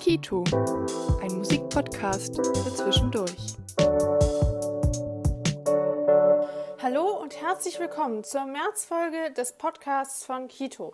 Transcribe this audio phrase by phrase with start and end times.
[0.00, 0.44] Kito,
[1.20, 3.56] ein Musikpodcast für zwischendurch.
[6.82, 10.92] Hallo und herzlich willkommen zur Märzfolge des Podcasts von Kito.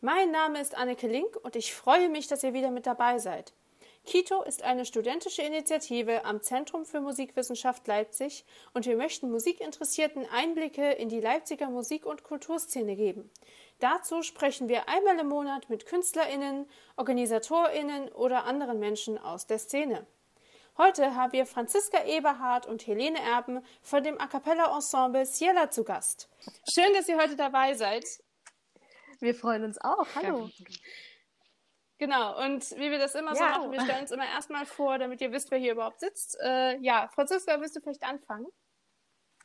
[0.00, 3.52] Mein Name ist Anneke Link und ich freue mich, dass ihr wieder mit dabei seid.
[4.04, 10.92] Kito ist eine studentische Initiative am Zentrum für Musikwissenschaft Leipzig und wir möchten Musikinteressierten Einblicke
[10.92, 13.30] in die Leipziger Musik- und Kulturszene geben.
[13.78, 16.66] Dazu sprechen wir einmal im Monat mit KünstlerInnen,
[16.96, 20.06] OrganisatorInnen oder anderen Menschen aus der Szene.
[20.78, 25.84] Heute haben wir Franziska Eberhardt und Helene Erben von dem A Cappella Ensemble Ciela zu
[25.84, 26.28] Gast.
[26.72, 28.04] Schön, dass ihr heute dabei seid.
[29.20, 30.06] Wir freuen uns auch.
[30.14, 30.48] Hallo.
[32.00, 33.58] Genau, und wie wir das immer so Ja.
[33.58, 36.34] machen, wir stellen uns immer erstmal vor, damit ihr wisst, wer hier überhaupt sitzt.
[36.40, 38.46] Äh, ja, Franziska, willst du vielleicht anfangen?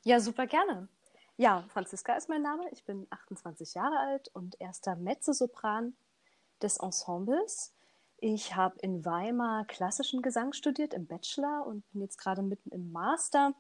[0.03, 0.87] Ja, super gerne.
[1.35, 2.63] Ja, Franziska ist mein Name.
[2.71, 5.97] Ich bin 28 Jahre alt und erster Mezzosopran
[6.61, 7.73] des Ensembles.
[8.19, 12.89] Ich habe in Weimar klassischen Gesang studiert im Bachelor und bin jetzt gerade mitten im
[12.93, 13.53] Master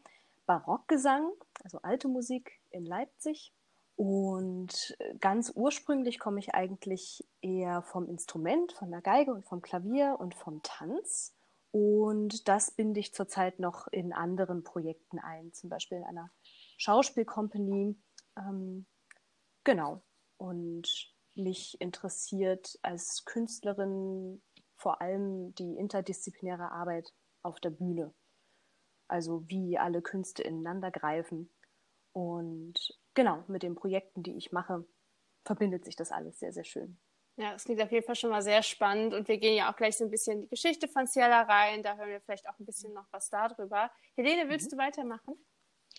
[0.45, 1.33] Barockgesang,
[1.65, 3.51] also alte Musik in Leipzig.
[3.95, 9.61] Und äh, ganz ursprünglich komme ich eigentlich eher vom Instrument, von der Geige und vom
[9.61, 11.33] Klavier und vom Tanz.
[11.71, 16.29] Und das binde ich zurzeit noch in anderen Projekten ein, zum Beispiel in einer
[16.77, 17.97] Schauspielcompany.
[18.37, 18.85] Ähm,
[19.63, 20.01] genau.
[20.37, 24.41] Und mich interessiert als Künstlerin
[24.77, 28.13] vor allem die interdisziplinäre Arbeit auf der Bühne.
[29.07, 31.49] Also wie alle Künste ineinander greifen.
[32.15, 34.85] Und genau, mit den Projekten, die ich mache,
[35.43, 36.97] verbindet sich das alles sehr, sehr schön.
[37.35, 39.75] Ja, das klingt auf jeden Fall schon mal sehr spannend und wir gehen ja auch
[39.75, 41.83] gleich so ein bisschen in die Geschichte von Ciela rein.
[41.83, 43.91] Da hören wir vielleicht auch ein bisschen noch was darüber.
[44.15, 45.35] Helene, willst du weitermachen?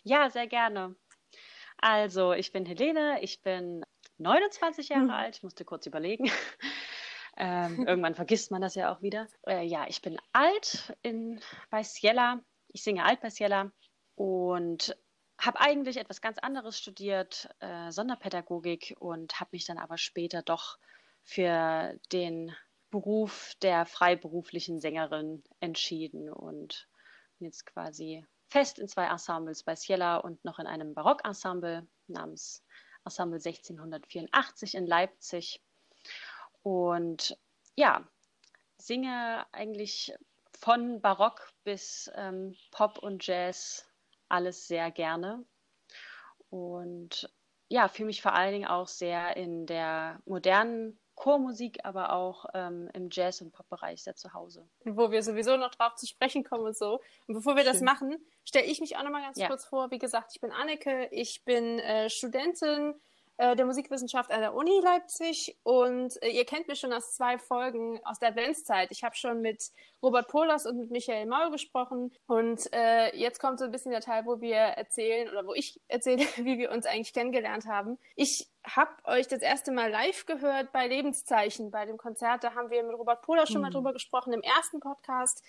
[0.05, 0.97] Ja, sehr gerne.
[1.77, 3.85] Also, ich bin Helene, ich bin
[4.17, 6.31] 29 Jahre alt, ich musste kurz überlegen.
[7.37, 9.29] ähm, irgendwann vergisst man das ja auch wieder.
[9.47, 13.71] Äh, ja, ich bin alt in, bei Ciela, ich singe alt bei Ciela
[14.15, 14.97] und
[15.39, 20.79] habe eigentlich etwas ganz anderes studiert, äh, Sonderpädagogik und habe mich dann aber später doch
[21.23, 22.55] für den
[22.91, 26.89] Beruf der freiberuflichen Sängerin entschieden und
[27.39, 32.65] bin jetzt quasi fest in zwei Ensembles bei Ciela und noch in einem Barockensemble namens
[33.05, 35.61] Ensemble 1684 in Leipzig.
[36.63, 37.39] Und
[37.75, 38.07] ja,
[38.79, 40.15] singe eigentlich
[40.59, 43.86] von Barock bis ähm, Pop und Jazz
[44.29, 45.45] alles sehr gerne.
[46.51, 47.31] Und
[47.69, 52.91] ja, fühle mich vor allen Dingen auch sehr in der modernen Chormusik, aber auch ähm,
[52.93, 54.69] im Jazz- und Pop-Bereich sehr zu Hause.
[54.85, 57.01] Wo wir sowieso noch drauf zu sprechen kommen und so.
[57.27, 57.87] Und bevor wir das Schön.
[57.87, 59.49] machen, stelle ich mich auch noch mal ganz Ja.
[59.49, 59.91] kurz vor.
[59.91, 62.95] Wie gesagt, ich bin Anneke, ich bin äh, Studentin
[63.39, 67.39] äh, der Musikwissenschaft an der Uni Leipzig und äh, ihr kennt mich schon aus zwei
[67.39, 68.91] Folgen aus der Adventszeit.
[68.91, 69.71] Ich habe schon mit
[70.03, 74.01] Robert Pohlers und mit Michael Maul gesprochen und äh, jetzt kommt so ein bisschen der
[74.01, 77.99] Teil, wo wir erzählen oder wo ich erzähle, wie wir uns eigentlich kennengelernt haben.
[78.15, 82.43] Ich habe euch das erste Mal live gehört bei Lebenszeichen, bei dem Konzert.
[82.43, 85.45] Da haben wir mit Robert Pohlers schon mal drüber gesprochen im ersten Podcast.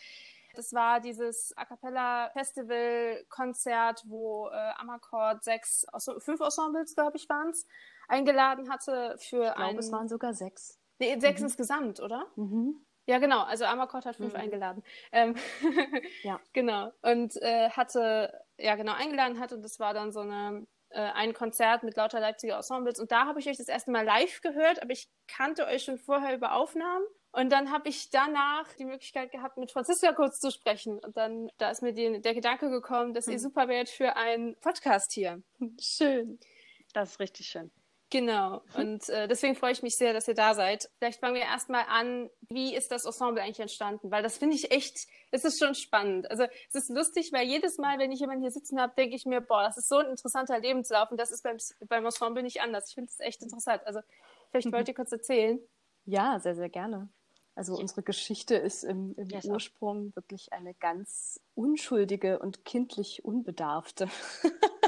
[0.57, 7.17] Das war dieses A Cappella Festival Konzert, wo äh, Amakord sechs, Ense- fünf Ensembles, glaube
[7.17, 7.67] ich, waren es,
[8.07, 10.79] eingeladen hatte für Ich glaube, ein, es waren sogar sechs.
[10.99, 12.25] nee, sechs insgesamt, oder?
[12.35, 12.83] Mhm.
[13.05, 13.41] Ja, genau.
[13.43, 14.83] Also Amakord hat fünf eingeladen.
[15.11, 15.35] Ähm,
[16.23, 16.39] Ja.
[16.53, 16.91] Genau.
[17.01, 21.33] Und äh, hatte, ja genau, eingeladen hat und das war dann so eine äh, ein
[21.33, 24.81] Konzert mit lauter Leipziger Ensembles und da habe ich euch das erste Mal live gehört,
[24.81, 29.31] aber ich kannte euch schon vorher über Aufnahmen und dann habe ich danach die Möglichkeit
[29.31, 33.13] gehabt, mit Franziska kurz zu sprechen und dann da ist mir die, der Gedanke gekommen,
[33.13, 35.41] dass ihr super wärt für einen Podcast hier.
[35.79, 36.39] Schön.
[36.93, 37.71] Das ist richtig schön.
[38.09, 38.61] Genau.
[38.73, 40.89] Und äh, deswegen freue ich mich sehr, dass ihr da seid.
[40.97, 44.11] Vielleicht fangen wir erstmal an, wie ist das Ensemble eigentlich entstanden?
[44.11, 46.31] Weil das finde ich echt, es ist schon spannend.
[46.31, 49.25] Also es ist lustig, weil jedes Mal, wenn ich jemanden hier sitzen habe, denke ich
[49.25, 51.57] mir, boah, das ist so ein interessanter Lebenslauf und das ist beim,
[51.89, 52.87] beim Ensemble nicht anders.
[52.87, 53.85] Ich finde es echt interessant.
[53.85, 53.99] Also
[54.51, 55.59] vielleicht wollt ihr kurz erzählen.
[56.07, 57.09] Ja, sehr, sehr gerne.
[57.53, 59.53] Also unsere Geschichte ist im, im Ja, ist auch.
[59.53, 64.07] Ursprung wirklich eine ganz unschuldige und kindlich unbedarfte.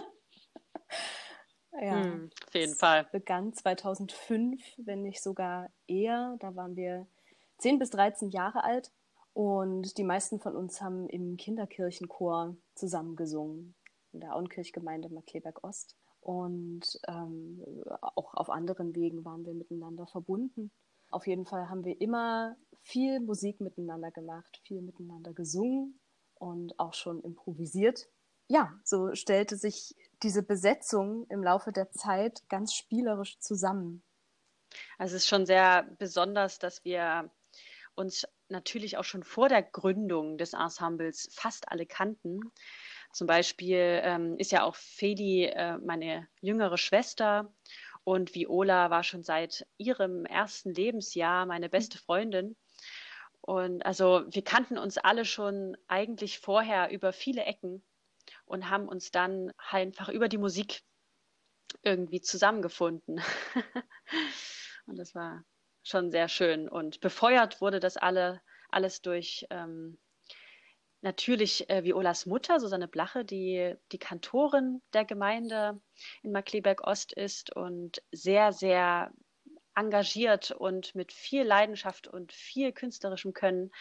[1.81, 3.07] ja, Hm, auf jeden es Fall.
[3.11, 6.37] begann 2005, wenn nicht sogar eher.
[6.39, 7.07] Da waren wir
[7.57, 8.91] 10 bis 13 Jahre alt
[9.33, 13.75] und die meisten von uns haben im Kinderkirchenchor zusammengesungen
[14.13, 15.97] in der Auenkirchgemeinde Markleberg Ost.
[16.21, 17.63] Und ähm,
[18.01, 20.71] auch auf anderen Wegen waren wir miteinander verbunden.
[21.09, 25.99] Auf jeden Fall haben wir immer viel Musik miteinander gemacht, viel miteinander gesungen
[26.35, 28.07] und auch schon improvisiert.
[28.51, 34.03] ja, so stellte sich diese Besetzung im Laufe der Zeit ganz spielerisch zusammen.
[34.97, 37.29] Also es ist schon sehr besonders, dass wir
[37.95, 42.39] uns natürlich auch schon vor der Gründung des Ensembles fast alle kannten.
[43.13, 47.51] Zum Beispiel ähm, ist ja auch Feli äh, meine jüngere Schwester
[48.03, 52.55] und Viola war schon seit ihrem ersten Lebensjahr meine beste Freundin.
[53.41, 57.83] Und also wir kannten uns alle schon eigentlich vorher über viele Ecken
[58.45, 60.81] und haben uns dann einfach über die Musik
[61.83, 63.21] irgendwie zusammengefunden.
[64.85, 65.43] und das war
[65.83, 66.67] schon sehr schön.
[66.67, 69.97] Und befeuert wurde das alle, alles durch ähm,
[71.01, 75.79] natürlich äh, Violas Mutter, Susanne Blache, die die Kantorin der Gemeinde
[76.23, 79.11] in Markleberg Ost ist und sehr, sehr
[79.75, 83.71] engagiert und mit viel Leidenschaft und viel künstlerischem Können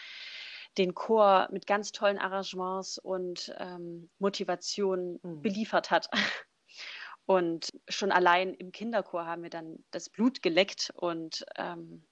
[0.77, 5.41] den Chor mit ganz tollen Arrangements und ähm, Motivation mhm.
[5.41, 6.09] beliefert hat.
[7.25, 12.07] Und schon allein im Kinderchor haben wir dann das Blut geleckt und ähm,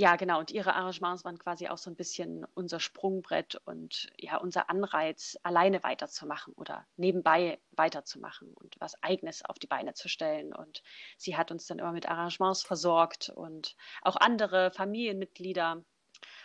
[0.00, 0.38] ja, genau.
[0.38, 5.36] Und ihre Arrangements waren quasi auch so ein bisschen unser Sprungbrett und ja, unser Anreiz,
[5.42, 10.54] alleine weiterzumachen oder nebenbei weiterzumachen und was Eigenes auf die Beine zu stellen.
[10.54, 10.84] Und
[11.16, 15.82] sie hat uns dann immer mit Arrangements versorgt und auch andere Familienmitglieder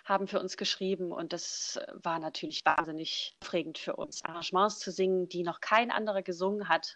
[0.03, 5.29] haben für uns geschrieben und das war natürlich wahnsinnig aufregend für uns, Arrangements zu singen,
[5.29, 6.95] die noch kein anderer gesungen hat,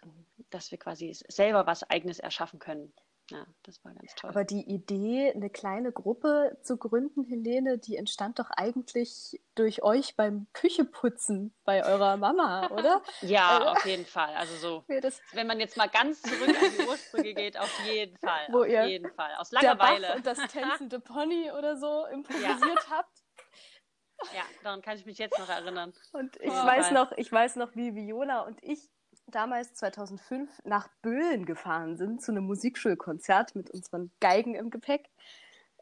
[0.50, 2.92] dass wir quasi selber was Eigenes erschaffen können.
[3.30, 4.30] Ja, das war ganz toll.
[4.30, 10.16] Aber die Idee, eine kleine Gruppe zu gründen, Helene, die entstand doch eigentlich durch euch
[10.16, 13.02] beim Kücheputzen bei eurer Mama, oder?
[13.20, 14.34] ja, äh, auf jeden Fall.
[14.34, 14.84] Also so,
[15.32, 18.46] wenn man jetzt mal ganz zurück an die Ursprünge geht, auf jeden Fall.
[18.50, 19.34] Wo auf ihr jeden Fall.
[19.36, 20.06] Aus Langeweile.
[20.06, 22.90] Der und das tänzende Pony oder so improvisiert ja.
[22.90, 23.22] habt.
[24.34, 25.92] Ja, daran kann ich mich jetzt noch erinnern.
[26.12, 28.90] Und ich oh, weiß noch, ich weiß noch, wie Viola und ich
[29.30, 35.08] damals 2005 nach Böhlen gefahren sind zu einem Musikschulkonzert mit unseren Geigen im Gepäck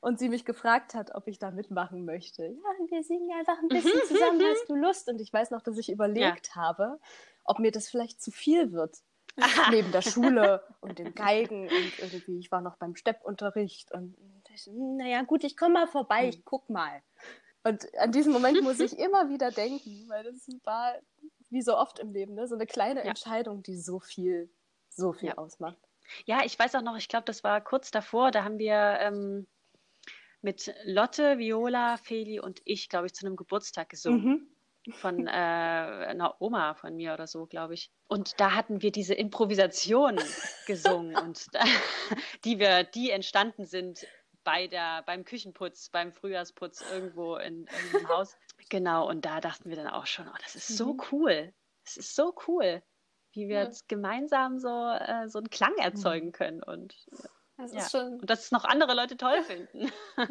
[0.01, 2.45] und sie mich gefragt hat, ob ich da mitmachen möchte.
[2.45, 5.09] Ja, wir singen einfach ein bisschen zusammen, hast du Lust?
[5.09, 6.55] Und ich weiß noch, dass ich überlegt ja.
[6.55, 7.01] habe,
[7.45, 8.97] ob mir das vielleicht zu viel wird.
[9.71, 14.17] Neben der Schule und dem Geigen und irgendwie, ich war noch beim Steppunterricht und
[14.55, 16.43] ich, naja, gut, ich komme mal vorbei, ich hm.
[16.47, 17.03] guck mal.
[17.63, 20.95] Und an diesen Moment muss ich immer wieder denken, weil das war
[21.51, 22.47] wie so oft im Leben, ne?
[22.47, 23.07] so eine kleine ja.
[23.07, 24.51] Entscheidung, die so viel,
[24.89, 25.39] so viel ja.
[25.39, 25.79] ausmacht.
[26.25, 29.47] Ja, ich weiß auch noch, ich glaube, das war kurz davor, da haben wir ähm,
[30.41, 34.25] mit Lotte, Viola, Feli und ich, glaube ich, zu einem Geburtstag gesungen.
[34.25, 34.57] Mhm
[34.93, 37.91] von äh, einer Oma von mir oder so, glaube ich.
[38.09, 40.17] Und da hatten wir diese Improvisation
[40.67, 41.47] gesungen und
[42.45, 44.07] die wir, die entstanden sind
[44.45, 48.37] bei der, beim Küchenputz, beim Frühjahrsputz irgendwo in irgendeinem Haus.
[48.69, 51.03] Genau, und da dachten wir dann auch schon, oh, das ist so mhm.
[51.13, 51.55] cool.
[51.85, 52.83] Das ist so cool,
[53.33, 53.65] wie wir ja.
[53.65, 55.83] jetzt gemeinsam so, äh, so einen Klang mhm.
[55.83, 56.63] erzeugen können.
[56.63, 56.95] Und,
[57.57, 57.79] das ja.
[57.79, 58.21] ist schon...
[58.21, 59.93] und dass es noch andere Leute toll finden.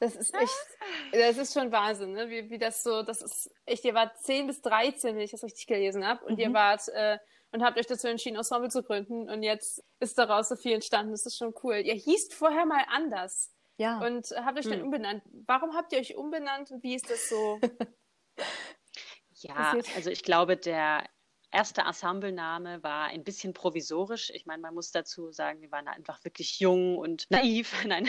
[0.00, 0.66] das ist echt,
[1.12, 2.28] das ist schon Wahnsinn, ne?
[2.28, 5.44] wie, wie das so, das ist echt, ihr wart 10 bis 13, wenn ich das
[5.44, 6.40] richtig gelesen habe, und mhm.
[6.40, 7.18] ihr wart äh,
[7.54, 11.12] und habt euch dazu entschieden, Ensemble zu gründen und jetzt ist daraus so viel entstanden.
[11.12, 11.76] Das ist schon cool.
[11.76, 13.52] Ihr hießt vorher mal anders.
[13.76, 13.98] Ja.
[13.98, 14.84] Und habt euch dann hm.
[14.84, 15.22] umbenannt.
[15.46, 17.58] Warum habt ihr euch umbenannt und wie ist das so?
[19.34, 19.96] ja, passiert?
[19.96, 21.04] also ich glaube, der
[21.54, 24.30] erste Ensemblename war ein bisschen provisorisch.
[24.30, 27.72] Ich meine, man muss dazu sagen, wir waren einfach wirklich jung und naiv.
[27.86, 28.08] Nein,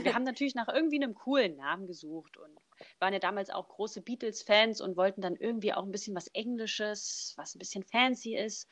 [0.00, 2.56] wir haben natürlich nach irgendwie einem coolen Namen gesucht und
[3.00, 7.34] waren ja damals auch große Beatles-Fans und wollten dann irgendwie auch ein bisschen was Englisches,
[7.36, 8.68] was ein bisschen fancy ist.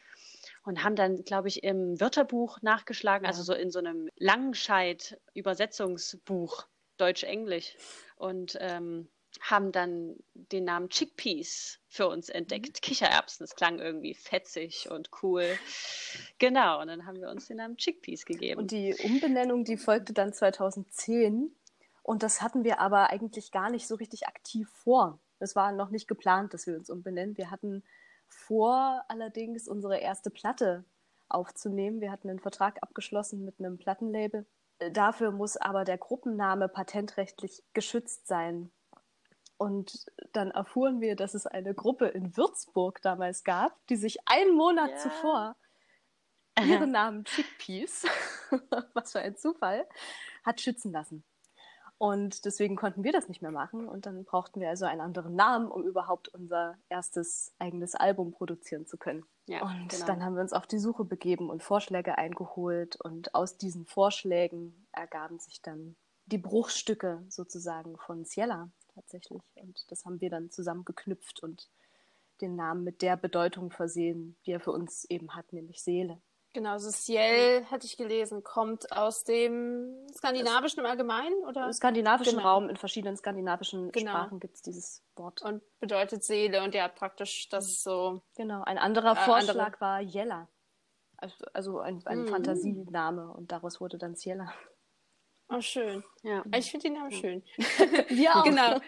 [0.64, 7.76] Und haben dann, glaube ich, im Wörterbuch nachgeschlagen, also so in so einem Langenscheid-Übersetzungsbuch, Deutsch-Englisch.
[8.16, 9.08] Und ähm,
[9.40, 12.76] haben dann den Namen Chickpeas für uns entdeckt.
[12.76, 12.80] Mhm.
[12.80, 15.46] Kichererbsen, das klang irgendwie fetzig und cool.
[16.38, 18.60] Genau, und dann haben wir uns den Namen Chickpeas gegeben.
[18.60, 21.54] Und die Umbenennung, die folgte dann 2010
[22.02, 25.20] und das hatten wir aber eigentlich gar nicht so richtig aktiv vor.
[25.38, 27.36] Es war noch nicht geplant, dass wir uns umbenennen.
[27.36, 27.82] Wir hatten
[28.32, 30.84] vor, allerdings unsere erste Platte
[31.28, 32.00] aufzunehmen.
[32.00, 34.46] Wir hatten einen Vertrag abgeschlossen mit einem Plattenlabel.
[34.92, 38.72] Dafür muss aber der Gruppenname patentrechtlich geschützt sein.
[39.56, 44.56] Und dann erfuhren wir, dass es eine Gruppe in Würzburg damals gab, die sich einen
[44.56, 44.96] Monat ja.
[44.96, 45.56] zuvor
[46.64, 48.04] ihren Namen Chickpeas,
[48.94, 49.86] was für ein Zufall,
[50.44, 51.24] hat schützen lassen.
[52.02, 53.88] Und deswegen konnten wir das nicht mehr machen.
[53.88, 58.86] Und dann brauchten wir also einen anderen Namen, um überhaupt unser erstes eigenes Album produzieren
[58.86, 59.24] zu können.
[59.46, 60.06] Ja, und genau.
[60.06, 62.96] dann haben wir uns auf die Suche begeben und Vorschläge eingeholt.
[63.00, 65.94] Und aus diesen Vorschlägen ergaben sich dann
[66.26, 69.42] die Bruchstücke sozusagen von Ciela tatsächlich.
[69.54, 71.70] Und das haben wir dann zusammengeknüpft und
[72.40, 76.20] den Namen mit der Bedeutung versehen, die er für uns eben hat, nämlich Seele.
[76.54, 81.66] Genau, so Ciel, hatte ich gelesen, kommt aus dem skandinavischen im Allgemeinen, oder?
[81.66, 82.48] Im skandinavischen genau.
[82.48, 84.10] Raum, in verschiedenen skandinavischen genau.
[84.10, 85.40] Sprachen gibt es dieses Wort.
[85.40, 88.20] Und bedeutet Seele und ja, praktisch das so.
[88.36, 89.80] Genau, ein anderer äh, Vorschlag andere...
[89.80, 90.48] war Jella.
[91.16, 92.28] Also, also ein, ein mhm.
[92.28, 94.52] Fantasiename und daraus wurde dann Ciela.
[95.48, 96.04] Oh, schön.
[96.22, 96.42] Ja.
[96.54, 97.42] Ich finde den Namen schön.
[98.08, 98.44] Wir auch.
[98.44, 98.78] genau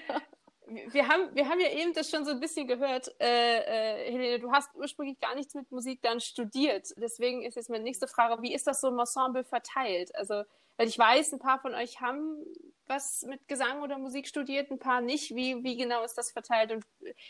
[0.90, 3.58] wir haben, wir haben ja eben das schon so ein bisschen gehört, äh,
[4.04, 6.88] äh, Helene, du hast ursprünglich gar nichts mit Musik dann studiert.
[6.96, 10.14] Deswegen ist jetzt meine nächste Frage, wie ist das so im Ensemble verteilt?
[10.14, 10.44] Also,
[10.76, 12.44] weil ich weiß, ein paar von euch haben
[12.86, 15.34] was mit Gesang oder Musik studiert, ein paar nicht.
[15.34, 16.72] Wie, wie genau ist das verteilt?
[16.72, 16.84] Und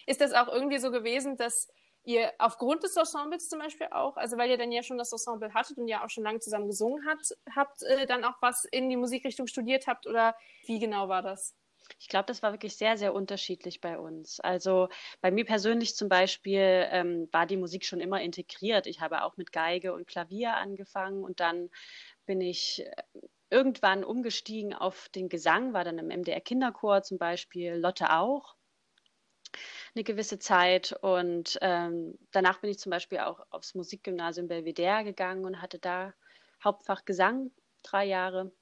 [0.06, 1.68] ist das auch irgendwie so gewesen, dass
[2.04, 5.54] ihr aufgrund des Ensembles zum Beispiel auch, also weil ihr dann ja schon das Ensemble
[5.54, 8.90] hattet und ja auch schon lange zusammen gesungen habt, habt äh, dann auch was in
[8.90, 10.36] die Musikrichtung studiert habt oder
[10.66, 11.54] wie genau war das?
[11.98, 14.40] Ich glaube, das war wirklich sehr, sehr unterschiedlich bei uns.
[14.40, 14.88] Also
[15.20, 18.86] bei mir persönlich zum Beispiel ähm, war die Musik schon immer integriert.
[18.86, 21.70] Ich habe auch mit Geige und Klavier angefangen und dann
[22.26, 22.92] bin ich äh,
[23.50, 28.56] irgendwann umgestiegen auf den Gesang, war dann im MDR Kinderchor zum Beispiel, Lotte auch
[29.94, 35.44] eine gewisse Zeit und ähm, danach bin ich zum Beispiel auch aufs Musikgymnasium Belvedere gegangen
[35.44, 36.14] und hatte da
[36.62, 37.50] Hauptfach Gesang
[37.82, 38.52] drei Jahre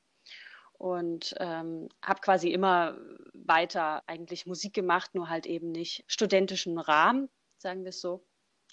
[0.82, 2.98] und ähm, habe quasi immer
[3.34, 8.24] weiter eigentlich Musik gemacht, nur halt eben nicht studentischen Rahmen, sagen wir es so,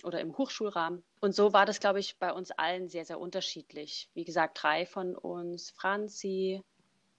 [0.04, 1.04] oder im Hochschulrahmen.
[1.20, 4.10] Und so war das, glaube ich, bei uns allen sehr, sehr unterschiedlich.
[4.16, 6.64] Wie gesagt, drei von uns, Franzi,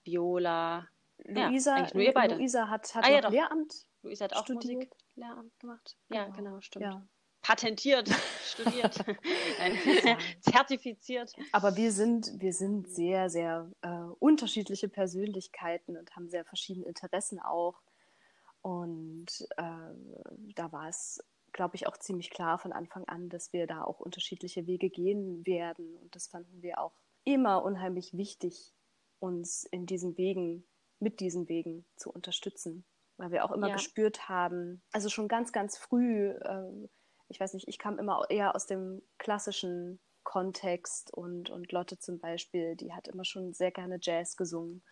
[0.02, 2.34] Viola, Luisa, ja, nur ihr beide.
[2.34, 4.90] Luisa hat, hat ah, ja, Lehramt Luisa hat auch studiert.
[4.90, 5.96] Musiklehramt gemacht.
[6.08, 6.86] Ja, genau, genau stimmt.
[6.86, 7.06] Ja
[7.42, 8.08] patentiert,
[8.44, 8.94] studiert,
[10.40, 11.32] zertifiziert.
[11.52, 17.40] Aber wir sind, wir sind sehr, sehr äh, unterschiedliche Persönlichkeiten und haben sehr verschiedene Interessen
[17.40, 17.80] auch.
[18.62, 19.62] Und äh,
[20.54, 24.00] da war es, glaube ich, auch ziemlich klar von Anfang an, dass wir da auch
[24.00, 25.96] unterschiedliche Wege gehen werden.
[25.96, 26.92] Und das fanden wir auch
[27.24, 28.74] immer unheimlich wichtig,
[29.18, 30.66] uns in diesen Wegen,
[30.98, 32.84] mit diesen Wegen zu unterstützen.
[33.16, 33.74] Weil wir auch immer ja.
[33.74, 36.88] gespürt haben, also schon ganz, ganz früh, äh,
[37.30, 42.18] ich weiß nicht, ich kam immer eher aus dem klassischen Kontext und, und Lotte zum
[42.18, 44.82] Beispiel, die hat immer schon sehr gerne Jazz gesungen.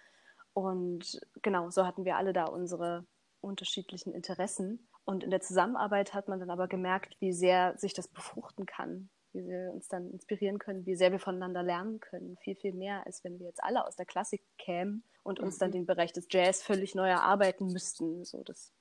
[0.55, 3.07] Und genau, so hatten wir alle da unsere
[3.41, 4.89] unterschiedlichen Interessen.
[5.05, 9.11] Und in der Zusammenarbeit hat man dann aber gemerkt, wie sehr sich das befruchten kann,
[9.33, 12.37] wie wir uns dann inspirieren können, wie sehr wir voneinander lernen können.
[12.39, 15.59] Viel, viel mehr, als wenn wir jetzt alle aus der Klassik kämen und uns mhm.
[15.61, 18.25] dann den Bereich des Jazz völlig neu erarbeiten müssten.
[18.25, 18.73] So, das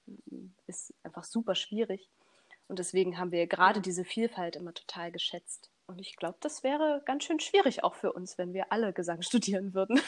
[0.65, 2.09] ist einfach super schwierig.
[2.67, 5.71] Und deswegen haben wir gerade diese Vielfalt immer total geschätzt.
[5.87, 9.21] Und ich glaube, das wäre ganz schön schwierig auch für uns, wenn wir alle Gesang
[9.21, 10.01] studieren würden.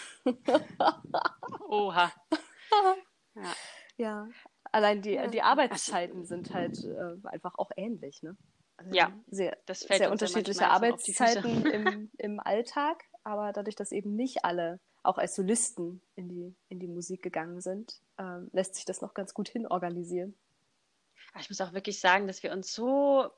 [1.69, 2.11] Oha.
[3.35, 3.53] ja.
[3.97, 4.27] ja.
[4.71, 8.37] Allein die, die Arbeitszeiten sind halt äh, einfach auch ähnlich, ne?
[8.77, 14.15] Also ja, sehr, das fällt sehr unterschiedliche Arbeitszeiten im, im Alltag, aber dadurch, dass eben
[14.15, 18.85] nicht alle auch als Solisten in die, in die Musik gegangen sind, äh, lässt sich
[18.85, 20.37] das noch ganz gut hinorganisieren
[21.39, 23.29] ich muss auch wirklich sagen, dass wir uns so,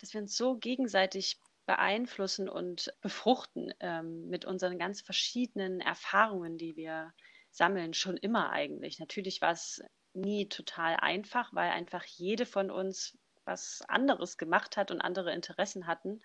[0.00, 6.76] dass wir uns so gegenseitig beeinflussen und befruchten ähm, mit unseren ganz verschiedenen Erfahrungen, die
[6.76, 7.12] wir
[7.50, 8.98] sammeln, schon immer eigentlich.
[8.98, 14.90] Natürlich war es nie total einfach, weil einfach jede von uns was anderes gemacht hat
[14.90, 16.20] und andere Interessen hatten.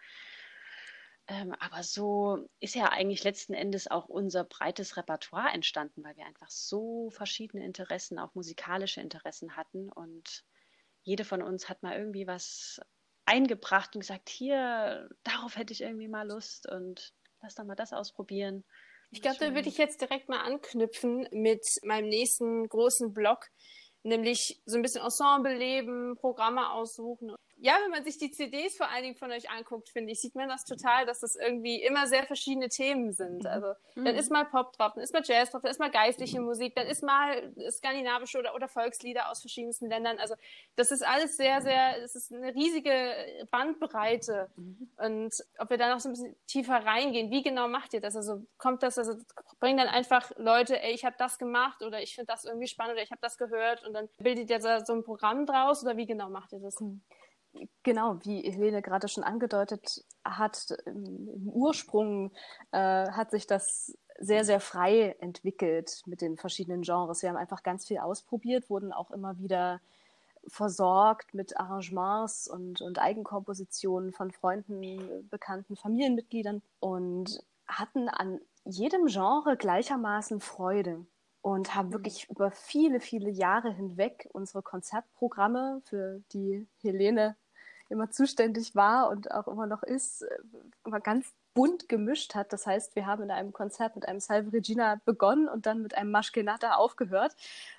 [1.28, 6.26] Ähm, aber so ist ja eigentlich letzten Endes auch unser breites Repertoire entstanden, weil wir
[6.26, 10.44] einfach so verschiedene Interessen, auch musikalische Interessen hatten und
[11.06, 12.82] jede von uns hat mal irgendwie was
[13.26, 17.94] eingebracht und gesagt, hier, darauf hätte ich irgendwie mal Lust und lass doch mal das
[17.94, 18.66] ausprobieren.
[19.12, 23.48] Ich glaube, da würde ich jetzt direkt mal anknüpfen mit meinem nächsten großen Blog,
[24.04, 28.90] nämlich so ein bisschen Ensemble leben, Programme aussuchen ja, wenn man sich die CDs vor
[28.90, 32.06] allen Dingen von euch anguckt, finde ich, sieht man das total, dass das irgendwie immer
[32.08, 33.44] sehr verschiedene Themen sind.
[33.44, 33.50] Mhm.
[33.50, 34.06] Also mhm.
[34.06, 36.76] dann ist mal Pop drauf, dann ist mal Jazz drauf, dann ist mal geistliche Musik,
[36.76, 40.20] dann ist mal skandinavische oder, oder Volkslieder aus verschiedensten Ländern.
[40.20, 40.36] Also
[40.76, 43.14] das ist alles sehr, sehr, es ist eine riesige
[43.52, 44.50] Bandbreite.
[44.58, 44.90] Mhm.
[44.98, 48.18] Und ob wir da noch so ein bisschen tiefer reingehen, wie genau macht ihr das?
[48.18, 49.16] Also kommt das, also
[49.60, 52.96] bringen dann einfach Leute, ey, ich habe das gemacht oder ich finde das irgendwie spannend
[52.96, 55.96] oder ich habe das gehört und dann bildet ihr da so ein Programm draus oder
[55.96, 56.76] wie genau macht ihr das?
[57.84, 62.32] Genau, wie Helene gerade schon angedeutet hat, im Ursprung
[62.72, 67.22] äh, hat sich das sehr, sehr frei entwickelt mit den verschiedenen Genres.
[67.22, 69.82] Wir haben einfach ganz viel ausprobiert, wurden auch immer wieder
[70.48, 79.58] versorgt mit Arrangements und, und Eigenkompositionen von Freunden, bekannten Familienmitgliedern und hatten an jedem Genre
[79.58, 81.06] gleichermaßen Freude.
[81.46, 87.36] und haben wirklich über viele, viele Jahre hinweg unsere Konzertprogramme, für die Helene
[87.90, 90.38] immer zuständig war und auch immer noch ist, äh,
[90.86, 92.52] immer ganz bunt gemischt hat.
[92.52, 95.96] Das heißt, wir haben in einem Konzert mit einem Salve Regina begonnen und dann mit
[95.96, 97.36] einem Maschkenata aufgehört.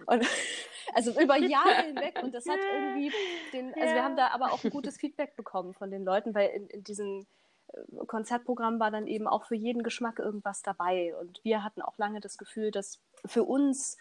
[0.06, 0.24] Und
[0.94, 2.20] also über Jahre hinweg.
[2.22, 3.12] Und das hat irgendwie
[3.52, 6.48] den, also wir haben da aber auch ein gutes Feedback bekommen von den Leuten, weil
[6.48, 7.26] in, in diesen
[7.72, 11.14] äh, Konzertprogramm war dann eben auch für jeden Geschmack irgendwas dabei.
[11.20, 13.98] Und wir hatten auch lange das Gefühl, dass für uns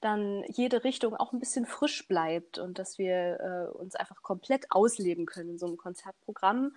[0.00, 4.70] dann jede Richtung auch ein bisschen frisch bleibt und dass wir äh, uns einfach komplett
[4.70, 6.74] ausleben können in so einem Konzertprogramm.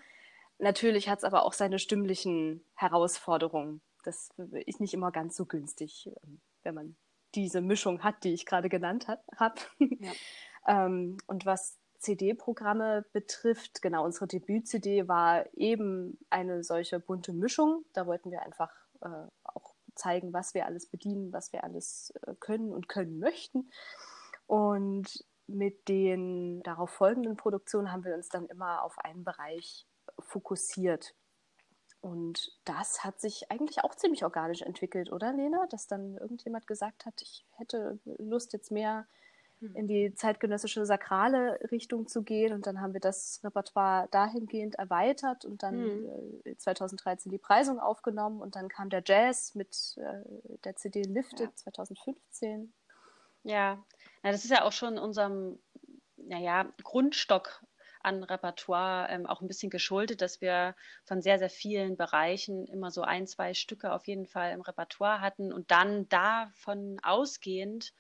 [0.58, 3.82] Natürlich hat es aber auch seine stimmlichen Herausforderungen.
[4.04, 4.30] Das
[4.66, 6.96] ist nicht immer ganz so günstig, ähm, wenn man
[7.36, 9.62] diese Mischung hat, die ich gerade genannt habe.
[9.80, 10.12] Ja.
[10.68, 17.86] ähm, und was CD-Programme betrifft, genau, unsere Debüt-CD war eben eine solche bunte Mischung.
[17.94, 19.71] Da wollten wir einfach äh, auch
[20.02, 23.70] zeigen, was wir alles bedienen, was wir alles äh, können und können möchten.
[24.48, 29.86] Und mit den darauf folgenden Produktionen haben wir uns dann immer auf einen Bereich
[30.20, 31.14] fokussiert.
[32.02, 35.68] Und das hat sich eigentlich auch ziemlich organisch entwickelt, oder Lena?
[35.68, 39.08] Dass dann irgendjemand gesagt hat, ich hätte Lust jetzt mehr.
[39.74, 42.54] In die zeitgenössische sakrale Richtung zu gehen.
[42.54, 46.04] Und dann haben wir das Repertoire dahingehend erweitert und dann
[46.46, 46.58] mhm.
[46.58, 48.42] 2013 die Preisung aufgenommen.
[48.42, 50.24] Und dann kam der Jazz mit äh,
[50.64, 51.56] der CD Lifted ja.
[51.56, 52.74] 2015.
[53.44, 53.84] Ja.
[54.24, 55.60] ja, das ist ja auch schon unserem
[56.18, 57.64] naja, Grundstock
[58.04, 60.76] an Repertoire ähm, auch ein bisschen geschuldet, dass wir
[61.06, 65.22] von sehr, sehr vielen Bereichen immer so ein, zwei Stücke auf jeden Fall im Repertoire
[65.22, 67.94] hatten und dann davon ausgehend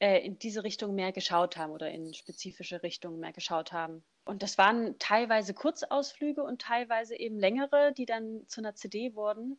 [0.00, 4.04] äh, in diese Richtung mehr geschaut haben oder in spezifische Richtungen mehr geschaut haben.
[4.24, 9.58] Und das waren teilweise Kurzausflüge und teilweise eben längere, die dann zu einer CD wurden.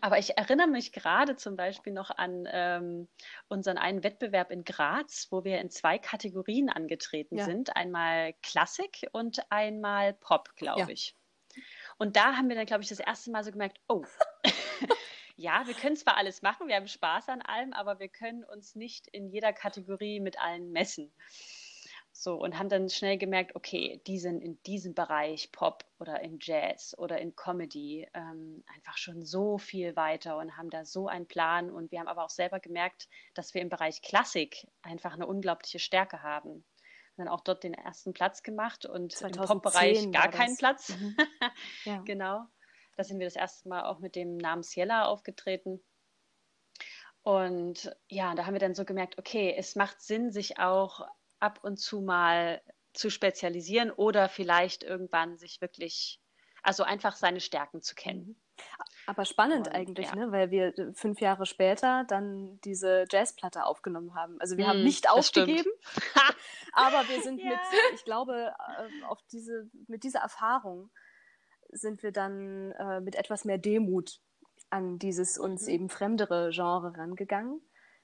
[0.00, 3.08] Aber ich erinnere mich gerade zum Beispiel noch an ähm,
[3.48, 7.44] unseren einen Wettbewerb in Graz, wo wir in zwei Kategorien angetreten ja.
[7.44, 7.74] sind.
[7.76, 10.88] Einmal Klassik und einmal Pop, glaube ja.
[10.88, 11.14] ich.
[11.96, 14.04] Und da haben wir dann, glaube ich, das erste Mal so gemerkt, oh,
[15.38, 18.74] ja, wir können zwar alles machen, wir haben Spaß an allem, aber wir können uns
[18.74, 21.12] nicht in jeder Kategorie mit allen messen.
[22.10, 26.38] So, und haben dann schnell gemerkt, okay, die sind in diesem Bereich Pop oder in
[26.40, 31.28] Jazz oder in Comedy ähm, einfach schon so viel weiter und haben da so einen
[31.28, 31.70] Plan.
[31.70, 35.78] Und wir haben aber auch selber gemerkt, dass wir im Bereich Klassik einfach eine unglaubliche
[35.78, 36.64] Stärke haben.
[37.16, 40.88] dann auch dort den ersten Platz gemacht und im Pop-Bereich gar keinen Platz.
[40.88, 41.16] Mhm.
[41.84, 42.02] Ja.
[42.04, 42.48] genau.
[42.98, 45.80] Da sind wir das erste Mal auch mit dem Namen Ciela aufgetreten.
[47.22, 51.06] Und ja, da haben wir dann so gemerkt, okay, es macht Sinn, sich auch
[51.38, 52.60] ab und zu mal
[52.94, 56.20] zu spezialisieren oder vielleicht irgendwann sich wirklich,
[56.64, 58.42] also einfach seine Stärken zu kennen.
[59.06, 60.16] Aber spannend und, eigentlich, ja.
[60.16, 60.32] ne?
[60.32, 64.40] weil wir fünf Jahre später dann diese Jazzplatte aufgenommen haben.
[64.40, 65.70] Also wir mm, haben nicht aufgegeben,
[66.72, 67.50] aber wir sind ja.
[67.50, 67.58] mit,
[67.94, 70.90] ich glaube, äh, auf diese, mit dieser Erfahrung
[71.70, 74.20] sind wir dann äh, mit etwas mehr Demut
[74.70, 75.72] an dieses uns mhm.
[75.72, 77.60] eben fremdere Genre rangegangen.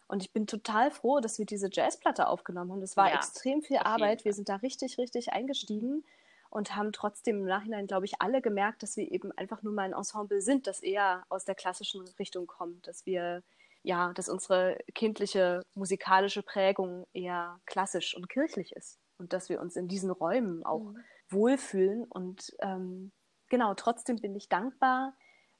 [0.06, 2.80] Und ich bin total froh, dass wir diese Jazzplatte aufgenommen haben.
[2.80, 4.24] Das war ja, extrem viel Arbeit.
[4.24, 6.04] Wir sind da richtig, richtig eingestiegen
[6.50, 9.82] und haben trotzdem im Nachhinein, glaube ich, alle gemerkt, dass wir eben einfach nur mal
[9.82, 13.42] ein Ensemble sind, das eher aus der klassischen Richtung kommt, dass wir
[13.82, 19.76] ja, dass unsere kindliche musikalische Prägung eher klassisch und kirchlich ist und dass wir uns
[19.76, 21.04] in diesen Räumen auch mhm.
[21.28, 23.12] wohlfühlen und ähm,
[23.48, 25.14] genau, trotzdem bin ich dankbar,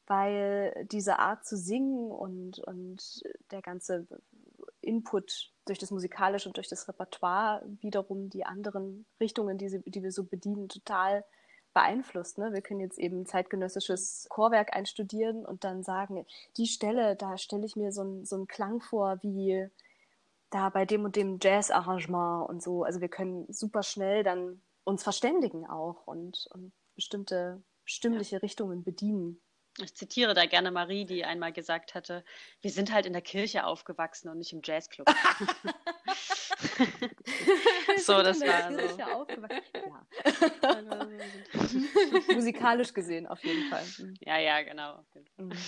[0.07, 4.07] weil diese Art zu singen und, und der ganze
[4.81, 10.03] Input durch das Musikalische und durch das Repertoire wiederum die anderen Richtungen, die, sie, die
[10.03, 11.25] wir so bedienen, total
[11.73, 12.38] beeinflusst.
[12.38, 12.53] Ne?
[12.53, 16.25] Wir können jetzt eben zeitgenössisches Chorwerk einstudieren und dann sagen,
[16.57, 19.68] die Stelle, da stelle ich mir so, ein, so einen Klang vor wie
[20.51, 22.85] da bei dem und dem Jazz-Arrangement und so.
[22.85, 28.40] Also wir können super schnell dann uns verständigen auch und, und bestimmte stimmliche ja.
[28.40, 29.40] Richtungen bedienen.
[29.83, 32.25] Ich zitiere da gerne Marie, die einmal gesagt hatte,
[32.61, 35.09] wir sind halt in der Kirche aufgewachsen und nicht im Jazzclub.
[37.99, 38.79] so, das war so.
[38.97, 39.27] Ja.
[42.35, 43.85] Musikalisch gesehen auf jeden Fall.
[44.20, 45.05] Ja, ja, genau.
[45.38, 45.51] Mhm.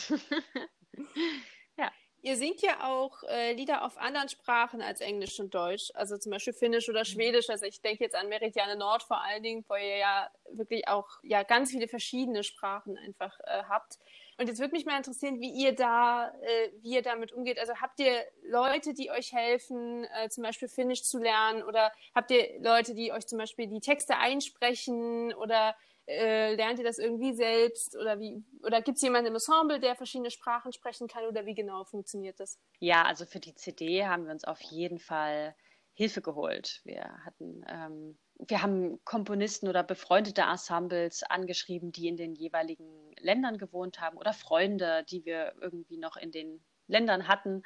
[2.26, 6.32] Ihr singt ja auch äh, Lieder auf anderen Sprachen als Englisch und Deutsch, also zum
[6.32, 7.04] Beispiel Finnisch oder mhm.
[7.04, 7.48] Schwedisch.
[7.48, 11.06] Also ich denke jetzt an Meridiane Nord vor allen Dingen, wo ihr ja wirklich auch
[11.22, 14.00] ja ganz viele verschiedene Sprachen einfach äh, habt.
[14.38, 17.60] Und jetzt würde mich mal interessieren, wie ihr da, äh, wie ihr damit umgeht.
[17.60, 22.32] Also habt ihr Leute, die euch helfen, äh, zum Beispiel Finnisch zu lernen, oder habt
[22.32, 27.34] ihr Leute, die euch zum Beispiel die Texte einsprechen, oder äh, lernt ihr das irgendwie
[27.34, 31.46] selbst oder wie oder gibt es jemanden im Ensemble, der verschiedene Sprachen sprechen kann oder
[31.46, 32.58] wie genau funktioniert das?
[32.78, 35.54] Ja, also für die CD haben wir uns auf jeden Fall
[35.94, 36.80] Hilfe geholt.
[36.84, 43.56] Wir hatten ähm, wir haben Komponisten oder befreundete Ensembles angeschrieben, die in den jeweiligen Ländern
[43.56, 47.62] gewohnt haben oder Freunde, die wir irgendwie noch in den Ländern hatten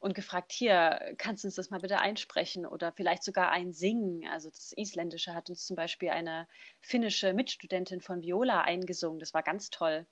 [0.00, 4.28] und gefragt, hier, kannst du uns das mal bitte einsprechen oder vielleicht sogar einsingen?
[4.28, 6.46] Also das Isländische hat uns zum Beispiel eine
[6.80, 9.18] finnische Mitstudentin von Viola eingesungen.
[9.18, 10.06] Das war ganz toll.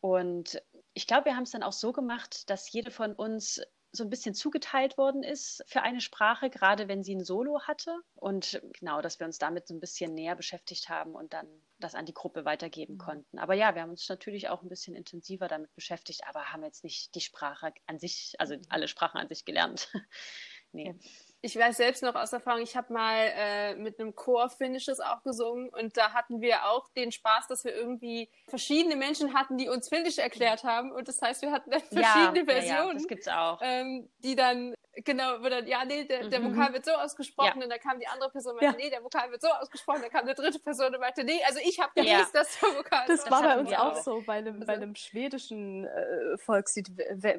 [0.00, 0.62] Und
[0.94, 3.60] ich glaube, wir haben es dann auch so gemacht, dass jede von uns
[3.92, 7.94] so ein bisschen zugeteilt worden ist für eine Sprache, gerade wenn sie ein Solo hatte.
[8.14, 11.46] Und genau, dass wir uns damit so ein bisschen näher beschäftigt haben und dann
[11.78, 12.98] das an die Gruppe weitergeben mhm.
[12.98, 13.38] konnten.
[13.38, 16.84] Aber ja, wir haben uns natürlich auch ein bisschen intensiver damit beschäftigt, aber haben jetzt
[16.84, 18.62] nicht die Sprache an sich, also mhm.
[18.70, 19.92] alle Sprachen an sich gelernt.
[20.72, 20.94] nee
[21.42, 25.22] ich weiß selbst noch aus Erfahrung, ich habe mal äh, mit einem Chor Finnisches auch
[25.24, 29.68] gesungen und da hatten wir auch den Spaß, dass wir irgendwie verschiedene Menschen hatten, die
[29.68, 32.88] uns Finnisch erklärt haben und das heißt, wir hatten dann verschiedene ja, Versionen.
[32.88, 33.58] Ja, das gibt's auch.
[33.60, 36.52] Ähm, die dann genau, dann, ja, nee, der, der mhm.
[36.52, 37.64] Vokal wird so ausgesprochen ja.
[37.64, 40.10] und dann kam die andere Person und meinte, nee, der Vokal wird so ausgesprochen, dann
[40.10, 43.30] kam eine dritte Person und meinte, nee, also ich habe gewusst, dass der Vokal Das
[43.30, 46.90] war bei uns auch, so, bei einem, also, bei einem schwedischen äh, Volkslied,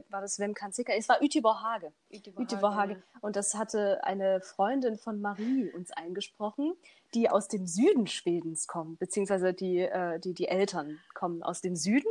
[0.10, 1.94] war das Wem kann Es war Utivor Hage.
[2.36, 3.02] Utivor Hage.
[3.22, 6.74] Und das hatte eine Freundin von Marie uns eingesprochen,
[7.14, 11.76] die aus dem Süden Schwedens kommen, beziehungsweise die, äh, die, die Eltern kommen aus dem
[11.76, 12.10] Süden.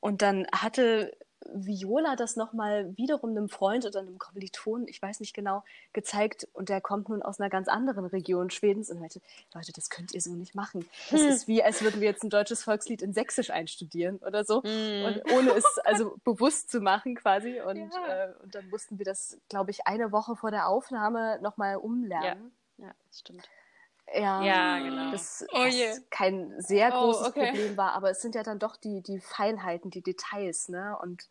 [0.00, 1.16] Und dann hatte
[1.52, 6.68] Viola das nochmal wiederum einem Freund oder einem Kommiliton, ich weiß nicht genau, gezeigt und
[6.68, 9.20] der kommt nun aus einer ganz anderen Region Schwedens und meinte,
[9.54, 10.88] Leute, das könnt ihr so nicht machen.
[11.10, 11.28] Das hm.
[11.28, 15.04] ist wie, als würden wir jetzt ein deutsches Volkslied in Sächsisch einstudieren oder so hm.
[15.04, 18.24] und ohne es also bewusst zu machen quasi und, ja.
[18.24, 22.52] äh, und dann mussten wir das, glaube ich, eine Woche vor der Aufnahme nochmal umlernen.
[22.78, 22.86] Ja.
[22.86, 23.48] ja, das stimmt.
[24.14, 25.10] Ja, ja genau.
[25.10, 27.50] Das, oh was kein sehr oh, großes oh, okay.
[27.50, 30.96] Problem war, aber es sind ja dann doch die, die Feinheiten, die Details, ne?
[31.00, 31.28] Und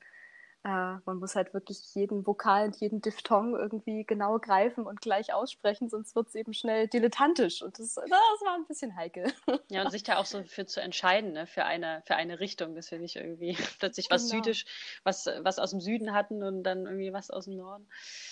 [0.65, 5.31] äh, man muss halt wirklich jeden Vokal und jeden Diphthong irgendwie genau greifen und gleich
[5.31, 7.61] aussprechen, sonst wird es eben schnell dilettantisch.
[7.61, 9.31] Und das, das war ein bisschen heikel.
[9.69, 11.47] Ja, und sich da auch so für zu entscheiden, ne?
[11.47, 14.43] für, eine, für eine Richtung, dass wir nicht irgendwie plötzlich was genau.
[14.43, 14.65] Südisch,
[15.03, 17.87] was, was aus dem Süden hatten und dann irgendwie was aus dem Norden.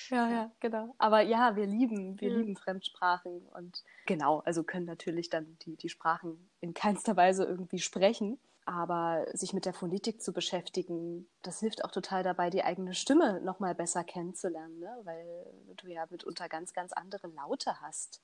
[0.09, 0.95] Ja, ja, genau.
[0.97, 2.37] Aber ja, wir lieben, wir mhm.
[2.37, 7.79] lieben Fremdsprachen und genau, also können natürlich dann die, die Sprachen in keinster Weise irgendwie
[7.79, 8.39] sprechen.
[8.65, 13.41] Aber sich mit der Phonetik zu beschäftigen, das hilft auch total dabei, die eigene Stimme
[13.41, 15.01] nochmal besser kennenzulernen, ne?
[15.03, 15.45] weil
[15.75, 18.21] du ja mitunter ganz, ganz andere Laute hast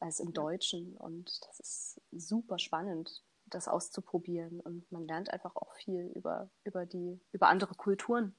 [0.00, 0.96] als im Deutschen.
[0.96, 4.60] Und das ist super spannend, das auszuprobieren.
[4.60, 8.34] Und man lernt einfach auch viel über, über, die, über andere Kulturen.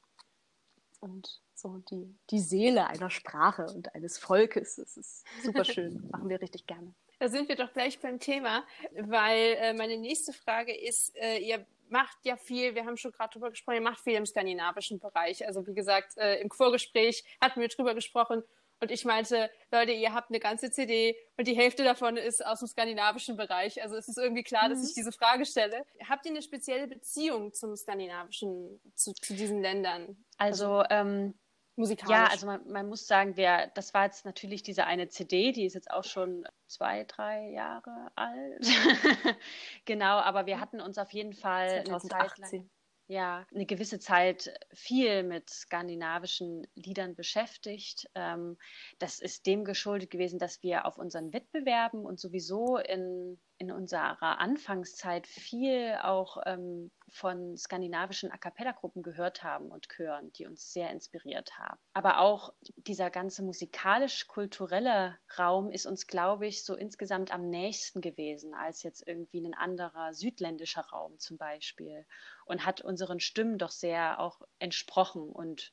[1.01, 4.77] Und so die, die Seele einer Sprache und eines Volkes.
[4.77, 6.09] Das ist super schön.
[6.11, 6.95] Machen wir richtig gerne.
[7.23, 8.65] Da sind wir doch gleich beim Thema,
[8.99, 13.31] weil äh, meine nächste Frage ist, äh, ihr macht ja viel, wir haben schon gerade
[13.31, 15.47] drüber gesprochen, ihr macht viel im skandinavischen Bereich.
[15.47, 18.43] Also wie gesagt, äh, im Vorgespräch hatten wir drüber gesprochen
[18.81, 22.59] und ich meinte, Leute, ihr habt eine ganze CD und die Hälfte davon ist aus
[22.59, 23.81] dem skandinavischen Bereich.
[23.81, 24.73] Also es ist irgendwie klar, mhm.
[24.73, 25.86] dass ich diese Frage stelle.
[26.09, 30.17] Habt ihr eine spezielle Beziehung zum skandinavischen, zu, zu diesen Ländern?
[30.38, 31.36] Also, also ähm,
[31.75, 32.12] musikalisch.
[32.12, 35.65] Ja, also man, man muss sagen, der, das war jetzt natürlich diese eine CD, die
[35.65, 38.65] ist jetzt auch schon zwei, drei Jahre alt.
[39.86, 42.12] genau, aber wir hatten uns auf jeden Fall 2018.
[42.12, 42.69] eine Zeit lang
[43.07, 48.09] ja, eine gewisse Zeit viel mit skandinavischen Liedern beschäftigt.
[48.15, 48.57] Ähm,
[48.97, 54.39] das ist dem geschuldet gewesen, dass wir auf unseren Wettbewerben und sowieso in, in unserer
[54.39, 60.89] Anfangszeit viel auch ähm, von skandinavischen A cappella-Gruppen gehört haben und Chören, die uns sehr
[60.89, 61.80] inspiriert haben.
[61.93, 68.56] Aber auch dieser ganze musikalisch-kulturelle Raum ist uns, glaube ich, so insgesamt am nächsten gewesen
[68.56, 72.04] als jetzt irgendwie ein anderer südländischer Raum zum Beispiel
[72.45, 75.30] und hat unseren Stimmen doch sehr auch entsprochen.
[75.30, 75.71] Und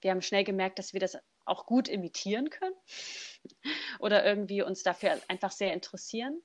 [0.00, 2.76] wir haben schnell gemerkt, dass wir das auch gut imitieren können
[3.98, 6.40] oder irgendwie uns dafür einfach sehr interessieren.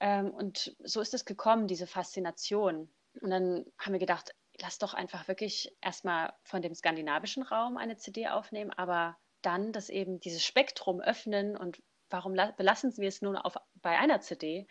[0.00, 2.92] Ähm, und so ist es gekommen, diese Faszination.
[3.20, 7.96] Und dann haben wir gedacht, lass doch einfach wirklich erstmal von dem skandinavischen Raum eine
[7.96, 13.36] CD aufnehmen, aber dann das eben dieses Spektrum öffnen und warum belassen wir es nun
[13.36, 14.66] auf, bei einer CD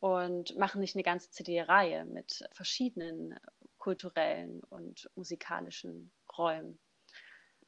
[0.00, 3.38] und machen nicht eine ganze CD-Reihe mit verschiedenen
[3.78, 6.78] kulturellen und musikalischen Räumen.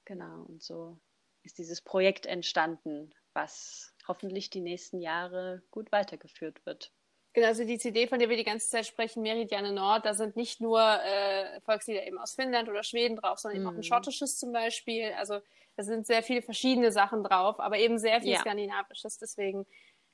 [0.05, 0.98] Genau, und so
[1.42, 6.92] ist dieses Projekt entstanden, was hoffentlich die nächsten Jahre gut weitergeführt wird.
[7.37, 10.37] Genau, also die CD, von der wir die ganze Zeit sprechen, Meridiane Nord, da sind
[10.37, 13.83] nicht nur äh, Volkslieder eben aus Finnland oder Schweden drauf, sondern eben auch ein mhm.
[13.83, 15.12] schottisches zum Beispiel.
[15.18, 15.40] Also
[15.77, 18.38] da sind sehr viele verschiedene Sachen drauf, aber eben sehr viel ja.
[18.38, 19.18] Skandinavisches.
[19.18, 19.66] Deswegen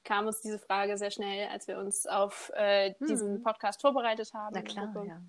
[0.03, 3.07] kam uns diese Frage sehr schnell, als wir uns auf äh, hm.
[3.07, 4.55] diesen Podcast vorbereitet haben.
[4.57, 5.23] Na klar, ja.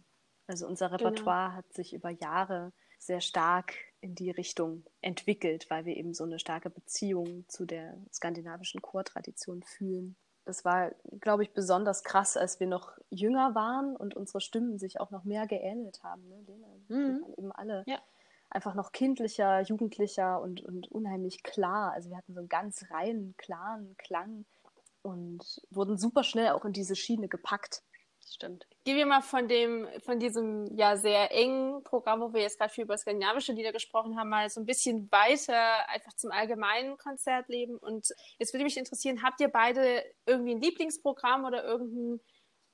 [0.47, 1.09] Also unser genau.
[1.09, 1.57] Repertoire genau.
[1.57, 6.39] hat sich über Jahre sehr stark in die Richtung entwickelt, weil wir eben so eine
[6.39, 10.15] starke Beziehung zu der skandinavischen Chortradition fühlen.
[10.45, 14.99] Das war, glaube ich, besonders krass, als wir noch jünger waren und unsere Stimmen sich
[14.99, 16.27] auch noch mehr geähnelt haben.
[16.27, 16.67] Ne, Lena?
[16.89, 17.21] Mhm.
[17.21, 17.99] Waren eben alle ja.
[18.49, 21.93] einfach noch kindlicher, jugendlicher und, und unheimlich klar.
[21.93, 24.45] Also wir hatten so einen ganz reinen, klaren Klang
[25.01, 27.83] und wurden super schnell auch in diese Schiene gepackt.
[28.31, 28.65] Stimmt.
[28.83, 32.73] Gehen wir mal von dem, von diesem ja sehr engen Programm, wo wir jetzt gerade
[32.73, 37.77] viel über skandinavische Lieder gesprochen haben, mal so ein bisschen weiter einfach zum allgemeinen Konzertleben.
[37.77, 38.07] Und
[38.39, 42.19] jetzt würde mich interessieren, habt ihr beide irgendwie ein Lieblingsprogramm oder irgendein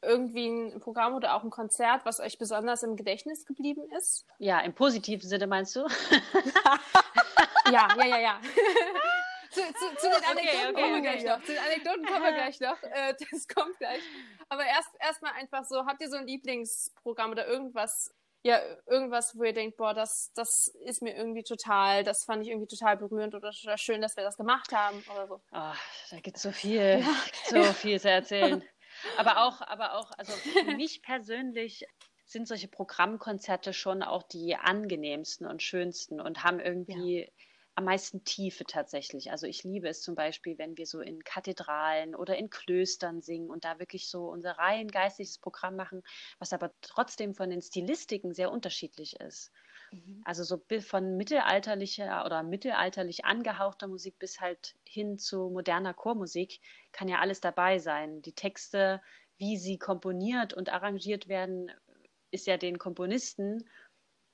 [0.01, 4.25] irgendwie ein Programm oder auch ein Konzert, was euch besonders im Gedächtnis geblieben ist?
[4.37, 5.81] Ja, im positiven Sinne meinst du?
[7.71, 8.41] ja, ja, ja, ja.
[9.51, 11.41] zu, zu, zu, den Anekdoten okay, okay, kommen wir gleich noch.
[11.43, 12.77] Zu den Anekdoten kommen wir gleich noch.
[12.89, 14.01] Äh, das kommt gleich.
[14.49, 19.43] Aber erst erstmal einfach so, habt ihr so ein Lieblingsprogramm oder irgendwas, ja, irgendwas, wo
[19.43, 23.35] ihr denkt, boah, das, das ist mir irgendwie total, das fand ich irgendwie total berührend
[23.35, 25.41] oder total schön, dass wir das gemacht haben oder so.
[25.51, 25.73] Oh,
[26.11, 27.15] da gibt es so viel, ja.
[27.49, 28.63] so viel zu erzählen.
[29.17, 31.85] aber auch, aber auch, also für mich persönlich
[32.25, 37.27] sind solche Programmkonzerte schon auch die angenehmsten und schönsten und haben irgendwie ja
[37.79, 39.31] am meisten Tiefe tatsächlich.
[39.31, 43.49] Also ich liebe es zum Beispiel, wenn wir so in Kathedralen oder in Klöstern singen
[43.49, 46.03] und da wirklich so unser rein geistiges Programm machen,
[46.39, 49.53] was aber trotzdem von den Stilistiken sehr unterschiedlich ist.
[49.91, 50.21] Mhm.
[50.25, 56.59] Also so von mittelalterlicher oder mittelalterlich angehauchter Musik bis halt hin zu moderner Chormusik
[56.91, 58.21] kann ja alles dabei sein.
[58.21, 59.01] Die Texte,
[59.37, 61.71] wie sie komponiert und arrangiert werden,
[62.29, 63.69] ist ja den Komponisten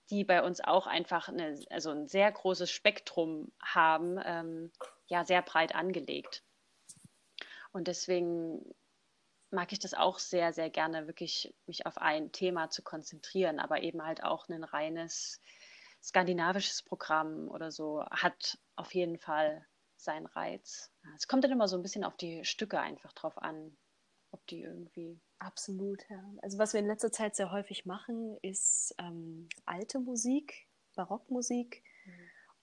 [0.09, 4.71] die bei uns auch einfach eine, also ein sehr großes Spektrum haben, ähm,
[5.07, 6.43] ja, sehr breit angelegt.
[7.71, 8.73] Und deswegen
[9.51, 13.81] mag ich das auch sehr, sehr gerne, wirklich mich auf ein Thema zu konzentrieren, aber
[13.81, 15.41] eben halt auch ein reines
[16.01, 19.65] skandinavisches Programm oder so hat auf jeden Fall
[19.97, 20.91] seinen Reiz.
[21.15, 23.75] Es kommt dann immer so ein bisschen auf die Stücke einfach drauf an,
[24.31, 26.23] ob die irgendwie Absolut, ja.
[26.41, 32.11] Also was wir in letzter Zeit sehr häufig machen, ist ähm, alte Musik, Barockmusik mhm.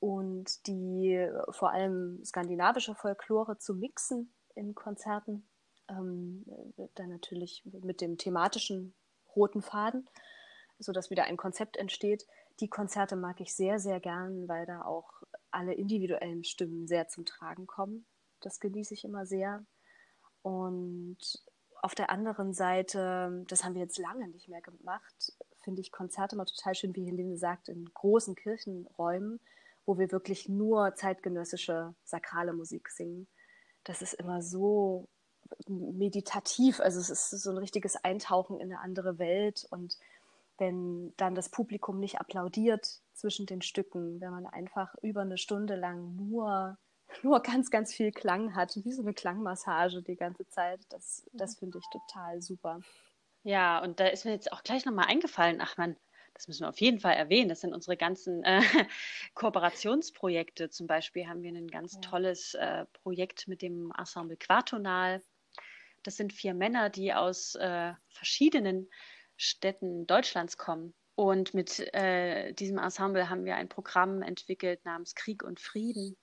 [0.01, 5.49] und die vor allem skandinavische Folklore zu mixen in Konzerten.
[5.89, 6.45] Ähm,
[6.97, 8.95] dann natürlich mit dem thematischen
[9.37, 10.09] roten Faden,
[10.81, 12.27] sodass wieder ein Konzept entsteht.
[12.59, 17.27] Die Konzerte mag ich sehr, sehr gern, weil da auch alle individuellen Stimmen sehr zum
[17.27, 18.07] Tragen kommen.
[18.41, 19.65] Das genieße ich immer sehr.
[20.43, 21.19] Und
[21.83, 26.37] auf der anderen Seite, das haben wir jetzt lange nicht mehr gemacht, finde ich Konzerte
[26.37, 29.41] immer total schön, wie Helene sagt, in großen Kirchenräumen,
[29.85, 33.27] wo wir wirklich nur zeitgenössische sakrale Musik singen.
[33.85, 35.09] Das ist immer so
[35.67, 39.99] meditativ, also es ist so ein richtiges Eintauchen in eine andere Welt und
[40.59, 45.75] wenn dann das Publikum nicht applaudiert zwischen den Stücken, wenn man einfach über eine Stunde
[45.75, 46.79] lang nur
[47.23, 50.81] nur ganz, ganz viel Klang hat, wie so eine Klangmassage die ganze Zeit.
[50.91, 52.81] Das, das finde ich total super.
[53.45, 55.97] Ja, und da ist mir jetzt auch gleich nochmal eingefallen, ach man,
[56.35, 57.49] das müssen wir auf jeden Fall erwähnen.
[57.49, 58.63] Das sind unsere ganzen äh,
[59.35, 60.71] Kooperationsprojekte.
[60.71, 62.01] Zum Beispiel haben wir ein ganz ja.
[62.01, 65.23] tolles äh, Projekt mit dem Ensemble Quartonal.
[66.03, 68.89] Das sind vier Männer, die aus äh, verschiedenen
[69.37, 70.95] Städten Deutschlands kommen.
[71.15, 76.17] Und mit äh, diesem Ensemble haben wir ein Programm entwickelt namens Krieg und Frieden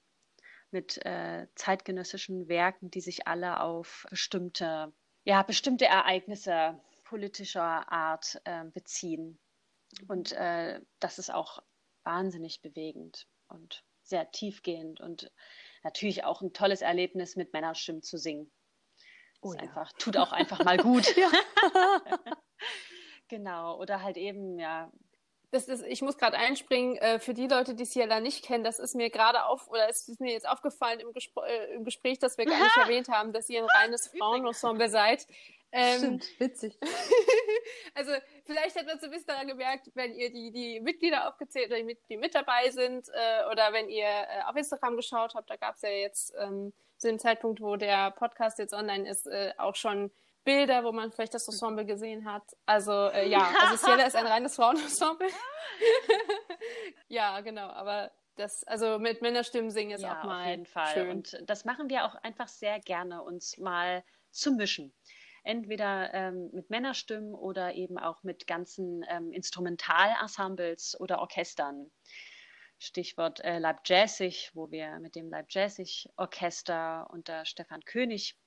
[0.71, 8.65] mit äh, zeitgenössischen Werken, die sich alle auf bestimmte, ja, bestimmte Ereignisse politischer Art äh,
[8.65, 9.39] beziehen.
[10.07, 11.63] Und äh, das ist auch
[12.03, 15.31] wahnsinnig bewegend und sehr tiefgehend und
[15.83, 18.51] natürlich auch ein tolles Erlebnis, mit Männerstimmen zu singen.
[19.41, 19.59] Oh, ja.
[19.59, 21.15] einfach, tut auch einfach mal gut.
[23.27, 23.79] genau.
[23.79, 24.91] Oder halt eben, ja,
[25.51, 28.79] das ist, ich muss gerade einspringen, äh, für die Leute, die Ciela nicht kennen, das
[28.79, 32.19] ist mir gerade auf, oder es ist mir jetzt aufgefallen im, Gespr äh, im Gespräch,
[32.19, 35.25] dass wir gar nicht erwähnt haben, dass ihr ein reines Frauenensemble seid.
[35.71, 36.77] Ähm, Stimmt, witzig.
[37.93, 38.11] also
[38.45, 41.81] vielleicht hat man so ein bisschen daran gemerkt, wenn ihr die, die Mitglieder aufgezählt oder
[41.81, 45.57] die, die mit dabei sind äh, oder wenn ihr äh, auf Instagram geschaut habt, da
[45.57, 49.53] gab es ja jetzt ähm, zu dem Zeitpunkt, wo der Podcast jetzt online ist, äh,
[49.57, 50.11] auch schon
[50.43, 52.43] Bilder, wo man vielleicht das Ensemble gesehen hat.
[52.65, 55.27] Also äh, ja, also Ciela ist ein reines Frauenensemble.
[57.07, 60.93] ja, genau, aber das, also mit Männerstimmen singen ist ja, auch mal auf jeden Fall.
[60.93, 61.09] Schön.
[61.09, 64.93] Und das machen wir auch einfach sehr gerne, uns mal zu mischen.
[65.43, 71.91] Entweder ähm, mit Männerstimmen oder eben auch mit ganzen ähm, Instrumentalensembles oder Orchestern.
[72.79, 78.37] Stichwort äh, Leib Jazzig, wo wir mit dem Leib Jazzig Orchester unter Stefan König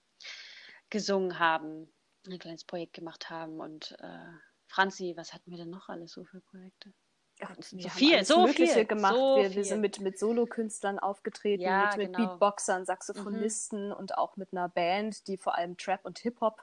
[0.90, 1.92] gesungen haben,
[2.26, 3.60] ein kleines Projekt gemacht haben.
[3.60, 4.32] Und äh,
[4.66, 6.92] Franzi, was hatten wir denn noch alles so für Projekte?
[7.40, 9.14] Ja, so viel, so viel, gemacht.
[9.14, 12.28] so wir, wir sind mit, mit Solokünstlern aufgetreten, Ja, mit, mit genau.
[12.28, 16.62] Beatboxern, Saxophonisten und auch mit einer Band, die vor allem Trap und Hip-Hop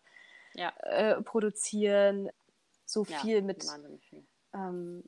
[0.53, 2.29] Ja, äh, produzieren.
[2.85, 3.65] So ja, viel mit,
[4.09, 4.25] viel.
[4.53, 5.03] ähm,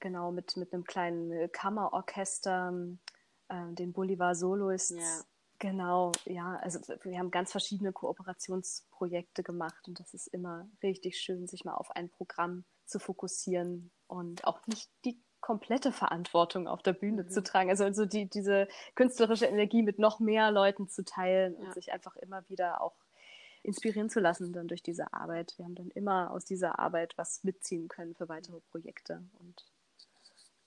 [0.00, 2.68] genau, mit, mit einem kleinen äh, Kammerorchester,
[3.50, 4.90] ähm, den Bolivar Soloists.
[4.96, 5.24] Ja.
[5.60, 11.48] Genau, ja, also wir haben ganz verschiedene Kooperationsprojekte gemacht und das ist immer richtig schön,
[11.48, 16.92] sich mal auf ein Programm zu fokussieren und auch nicht die komplette Verantwortung auf der
[16.92, 17.30] Bühne Mhm.
[17.30, 17.70] zu tragen.
[17.70, 21.60] Also, also die, diese künstlerische Energie mit noch mehr Leuten zu teilen Ja.
[21.60, 22.94] und sich einfach immer wieder auch
[23.62, 25.54] inspirieren zu lassen dann durch diese Arbeit.
[25.56, 29.22] Wir haben dann immer aus dieser Arbeit was mitziehen können für weitere Projekte.
[29.38, 29.64] Und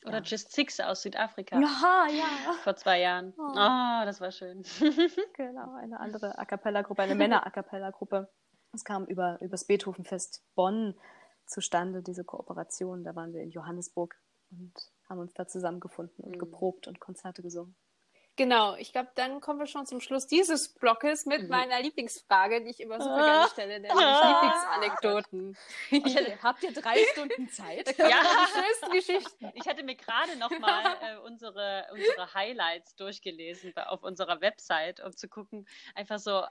[0.05, 0.23] Oder Ja.
[0.23, 3.33] Just Six aus Südafrika ja, ja, vor zwei Jahren.
[3.37, 3.41] Oh.
[3.51, 4.63] Oh, das war schön.
[5.33, 8.29] genau, eine andere A cappella-Gruppe, eine Männer-A cappella-Gruppe.
[8.73, 10.95] Es kam über, über das Beethovenfest Bonn
[11.45, 13.03] zustande, diese Kooperation.
[13.03, 14.15] Da waren wir in Johannesburg
[14.51, 14.73] und
[15.09, 16.39] haben uns da zusammengefunden und Mhm.
[16.39, 17.75] geprobt und Konzerte gesungen.
[18.41, 21.49] Genau, ich glaube, dann kommen wir schon zum Schluss dieses Blockes mit Mhm.
[21.49, 23.25] meiner Lieblingsfrage, die ich immer super Ah.
[23.25, 24.41] gerne stelle, nämlich Ah.
[24.41, 25.57] Lieblingsanekdoten.
[25.91, 27.85] Okay, habt ihr drei Stunden Zeit?
[27.99, 28.19] Ja.
[28.23, 29.51] Die schönsten Geschichten.
[29.53, 35.15] Ich hatte mir gerade noch mal äh, unsere, unsere Highlights durchgelesen auf unserer Website, um
[35.15, 36.43] zu gucken, einfach so,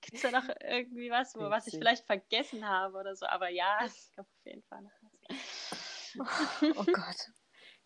[0.00, 3.26] gibt es da noch irgendwie was, wo, was ich vielleicht vergessen habe oder so.
[3.26, 4.90] Aber ja, es gab auf jeden Fall noch
[5.28, 6.76] was.
[6.76, 7.30] Oh Gott.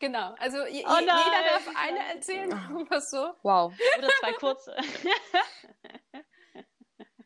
[0.03, 2.51] Genau, also Oh jeder darf eine erzählen,
[2.89, 3.35] was so.
[3.45, 3.73] Wow.
[3.99, 4.77] Oder zwei kurze.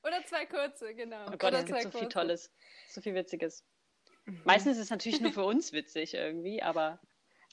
[0.04, 1.24] Oder zwei kurze, genau.
[1.26, 2.08] Oh Gott, Oder es gibt so viel kurze.
[2.10, 2.52] Tolles,
[2.90, 3.64] so viel Witziges.
[4.26, 4.42] Mhm.
[4.44, 7.00] Meistens ist es natürlich nur für uns witzig irgendwie, aber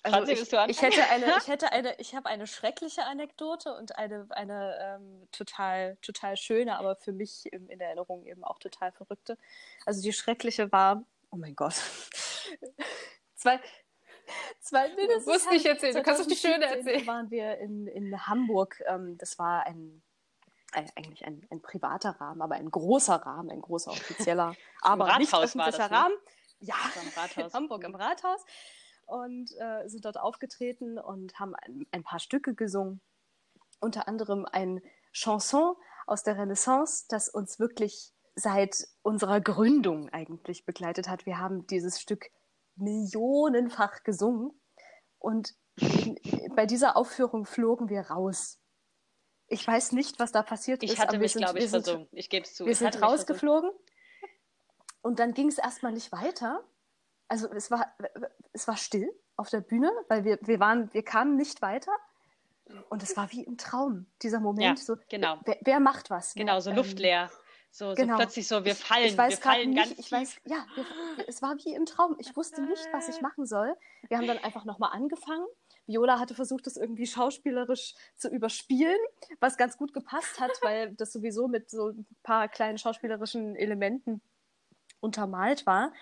[0.01, 4.27] Also ich, ich hätte eine, ich hätte eine, ich habe eine schreckliche Anekdote und eine,
[4.31, 9.37] eine ähm, total, total schöne, aber für mich in der Erinnerung eben auch total verrückte.
[9.85, 11.75] Also die schreckliche war, oh mein Gott,
[13.35, 13.61] zwei,
[14.61, 17.07] zwei, nee, das ist nicht erzählen, du kannst doch die schöne 2017 erzählen.
[17.07, 18.81] waren wir in, in Hamburg.
[18.87, 20.01] Ähm, das war ein,
[20.71, 25.33] ein eigentlich ein, ein privater Rahmen, aber ein großer Rahmen, ein großer offizieller, aber nicht
[25.33, 25.97] Rathaus war öffentlicher das, ne?
[25.97, 26.15] Rahmen.
[26.59, 27.37] Ja, So am Rathaus.
[27.45, 28.45] in Hamburg im Rathaus
[29.05, 33.01] und äh, sind dort aufgetreten und haben ein, ein paar Stücke gesungen.
[33.79, 34.81] Unter anderem ein
[35.11, 35.75] Chanson
[36.07, 41.25] aus der Renaissance, das uns wirklich seit unserer Gründung eigentlich begleitet hat.
[41.25, 42.31] Wir haben dieses Stück
[42.75, 44.51] millionenfach gesungen
[45.19, 45.55] und
[46.55, 48.59] bei dieser Aufführung flogen wir raus.
[49.47, 50.99] Ich weiß nicht, was da passiert Ich ist.
[50.99, 52.07] hatte mich, sind- glaube ich, wir sind- versungen.
[52.11, 52.65] Ich gebe es zu.
[52.65, 53.71] wir ich sind hatte mich rausgeflogen
[55.01, 56.63] und dann ging es erstmal nicht weiter.
[57.27, 57.93] Also es war,
[58.51, 61.91] es war still auf der Bühne, weil wir, wir waren, wir kamen nicht weiter.
[62.89, 64.79] Und es war wie im Traum, dieser Moment.
[64.79, 65.37] Ja, so, genau.
[65.43, 66.33] Wer, wer macht was?
[66.33, 67.29] Genau, so Ähm, luftleer.
[67.75, 68.13] So, genau.
[68.13, 70.85] so plötzlich so, wir fallen, Ich weiß wir fallen nicht, ganz ich weiß, ja, wir,
[71.27, 72.15] es war wie im Traum.
[72.19, 73.75] Ich wusste nicht, was ich machen soll.
[74.07, 75.47] Wir haben dann einfach nochmal angefangen.
[75.87, 78.99] Viola hatte versucht, das irgendwie schauspielerisch zu überspielen,
[79.39, 84.21] was ganz gut gepasst hat, weil das sowieso mit so ein paar kleinen schauspielerischen Elementen
[84.99, 85.93] untermalt war.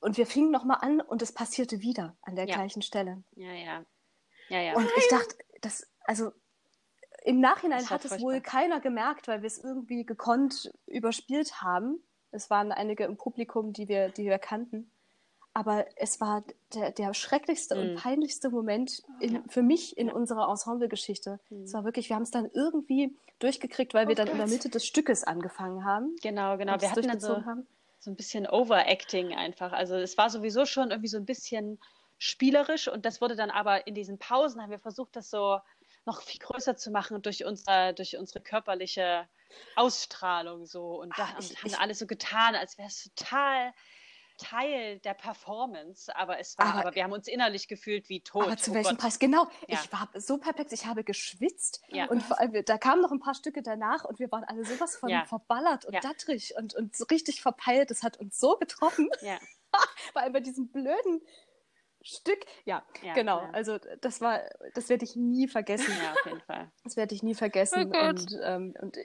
[0.00, 2.54] Und wir fingen nochmal an und es passierte wieder an der Ja.
[2.54, 3.22] gleichen Stelle.
[3.36, 3.84] Ja, ja.
[4.48, 4.74] Ja, ja.
[4.76, 6.32] Und ich dachte, das, also
[7.24, 12.02] im Nachhinein hat es wohl keiner gemerkt, weil wir es irgendwie gekonnt überspielt haben.
[12.30, 14.90] Es waren einige im Publikum, die wir, die wir kannten.
[15.54, 16.42] Aber es war
[16.74, 17.96] der, der schrecklichste und Mhm.
[17.96, 19.42] peinlichste Moment in, Ja.
[19.48, 20.14] für mich in Ja.
[20.14, 21.40] unserer Ensemblegeschichte.
[21.50, 21.64] Mhm.
[21.64, 24.46] Es war wirklich, wir haben es dann irgendwie durchgekriegt, weil wir Oh dann in der
[24.46, 24.52] Gott.
[24.54, 26.16] Mitte des Stückes angefangen haben.
[26.22, 26.80] genau, genau.
[26.80, 27.66] Wir hatten dann so, haben.
[28.00, 29.72] so ein bisschen Overacting einfach.
[29.72, 31.78] Also es war sowieso schon irgendwie so ein bisschen
[32.16, 35.58] spielerisch und das wurde dann aber in diesen Pausen haben wir versucht, das so
[36.04, 39.28] noch viel größer zu machen durch unsere, durch unsere körperliche
[39.76, 43.72] Ausstrahlung so und da Ah, ich- haben ich- alles so getan, als wäre es total
[44.38, 48.44] Teil der Performance, aber es war, Aber- aber, wir haben uns innerlich gefühlt wie tot.
[48.46, 48.98] Aber zu Oh welchem Gott.
[48.98, 49.18] Preis?
[49.18, 49.44] Genau.
[49.68, 49.78] Ja.
[49.80, 50.72] Ich war so perplex.
[50.72, 51.82] Ich habe geschwitzt.
[51.88, 52.06] Ja.
[52.06, 54.96] Und vor allem, da kamen noch ein paar Stücke danach und wir waren alle sowas
[54.96, 55.26] von Ja.
[55.26, 57.90] verballert und dattrig und, und so richtig verpeilt.
[57.90, 59.10] Das hat uns so getroffen.
[59.20, 59.38] Ja,
[60.14, 61.20] allem bei diesem blöden
[62.04, 62.44] Stück.
[62.64, 63.40] Ja, Ja, genau.
[63.40, 63.50] ja.
[63.50, 64.40] Also das war,
[64.74, 65.92] das werde ich nie vergessen.
[66.02, 66.70] ja, auf jeden Fall.
[66.84, 67.88] Das werde ich nie vergessen.
[67.88, 68.20] Oh Gott.
[68.20, 68.96] und, ähm, und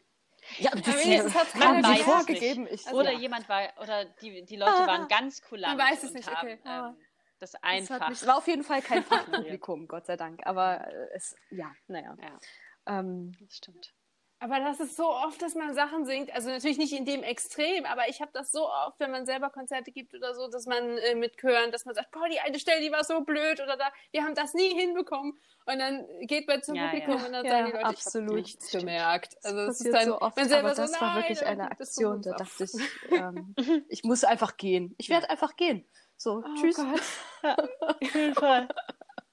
[0.60, 2.68] ja, das wenigstens hat's haben keiner es vorgegeben.
[2.70, 3.20] Ich, Oder ja.
[3.20, 6.60] jemand war, oder die, die Leute waren ganz kulant Man weiß es nicht, haben okay.
[6.64, 6.90] Ah.
[6.90, 6.98] ähm,
[7.40, 8.10] das Es hat einfach.
[8.10, 10.46] mich, war auf jeden Fall kein Fachpublikum, Gott sei Dank.
[10.46, 12.16] Aber äh, es, ja, naja.
[12.20, 13.94] Ja, Ähm, das stimmt.
[14.40, 17.86] Aber das ist so oft, dass man Sachen singt, also natürlich nicht in dem Extrem,
[17.86, 20.98] aber ich habe das so oft, wenn man selber Konzerte gibt oder so, dass man
[21.00, 23.78] äh, mit Chören, dass man sagt, boah, die eine Stelle, die war so blöd oder
[23.78, 25.34] da, wir haben das nie hinbekommen.
[25.66, 27.26] Und dann geht man zum Ja, Publikum ja.
[27.26, 28.28] und dann Ja, sagen die Leute, absolut.
[28.30, 29.38] ich habe nichts gemerkt.
[29.44, 31.72] Also Das es ist dann, so oft, man selber aber das so, war wirklich eine
[31.72, 32.72] Aktion, da dachte ich,
[33.12, 33.56] ähm,
[33.90, 34.94] ich muss einfach gehen.
[35.00, 35.84] Ich werde einfach gehen.
[36.16, 36.76] So, Oh tschüss.
[36.78, 37.02] Gott.
[37.82, 38.68] Auf jeden Fall.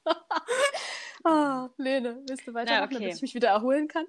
[1.24, 2.94] Ah, Lene, willst du weitermachen, Na, okay.
[2.94, 4.06] damit ich mich wieder erholen kann?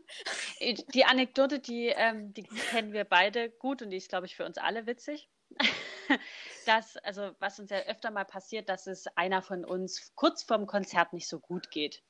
[0.94, 4.46] Die Anekdote, die, ähm, die kennen wir beide gut und die ist, glaube ich, für
[4.46, 5.30] uns alle witzig.
[6.66, 10.68] dass, also was uns ja öfter mal passiert, dass es einer von uns kurz vorm
[10.68, 12.04] Konzert nicht so gut geht.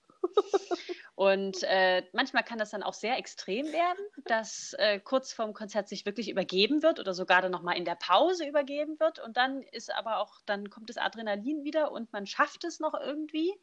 [1.16, 5.88] Und äh, manchmal kann das dann auch sehr extrem werden, dass äh, kurz vorm Konzert
[5.88, 9.20] sich wirklich übergeben wird oder sogar dann nochmal in der Pause übergeben wird.
[9.20, 12.94] Und dann ist aber auch, dann kommt das Adrenalin wieder und man schafft es noch
[12.94, 13.54] irgendwie,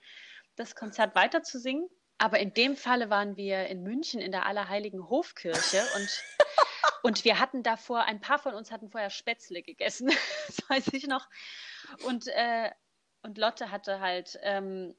[0.56, 1.88] das Konzert weiter zu singen.
[2.18, 6.22] Aber in dem Falle waren wir in München in der Allerheiligen Hofkirche und,
[7.02, 10.08] und wir hatten davor, ein paar von uns hatten vorher Spätzle gegessen,
[10.46, 11.28] das weiß ich noch.
[12.04, 12.70] Und, äh,
[13.22, 14.94] und Lotte hatte halt, ähm,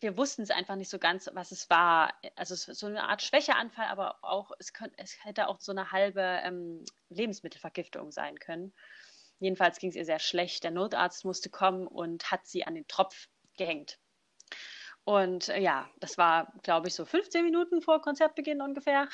[0.00, 2.14] wir wussten es einfach nicht so ganz, was es war.
[2.36, 5.72] Also es ist so eine Art Schwächeanfall, aber auch, es, könnt, es hätte auch so
[5.72, 8.72] eine halbe ähm, Lebensmittelvergiftung sein können.
[9.40, 10.64] Jedenfalls ging es ihr sehr schlecht.
[10.64, 13.98] Der Notarzt musste kommen und hat sie an den Tropf gehängt.
[15.08, 19.08] Und äh, ja, das war, glaube ich, so 15 Minuten vor Konzertbeginn ungefähr.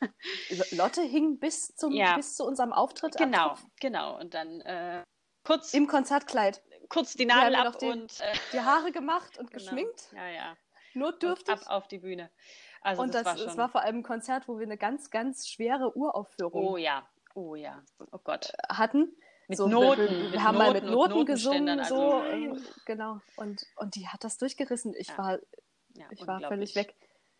[0.70, 2.14] Lotte hing bis, zum, Ja.
[2.14, 3.66] bis zu unserem Auftritt Genau, Tropf.
[3.80, 4.20] genau.
[4.20, 5.02] Und dann äh,
[5.42, 6.62] kurz, im Konzertkleid.
[6.88, 9.64] kurz die Nadel ab den- und äh, Die Haare gemacht und genau.
[9.64, 10.56] geschminkt, Ja, ja.
[10.94, 11.52] Und notdürftig.
[11.52, 12.30] ab auf die Bühne.
[12.80, 13.48] Also und das, das, war schon.
[13.48, 17.04] es war vor allem ein Konzert, wo wir eine ganz, ganz schwere Uraufführung oh ja,
[17.34, 17.82] oh ja.
[18.12, 18.52] Oh Gott.
[18.68, 19.12] hatten.
[19.52, 20.00] Mit So, Noten.
[20.08, 23.20] Wir, wir, mit haben mal mit und Noten gesungen, Notenständern, so also, ähm, genau.
[23.36, 24.94] Und, und die hat das durchgerissen.
[24.96, 25.18] Ich Ja.
[25.18, 25.38] war,
[25.94, 26.94] ja, ich war völlig weg.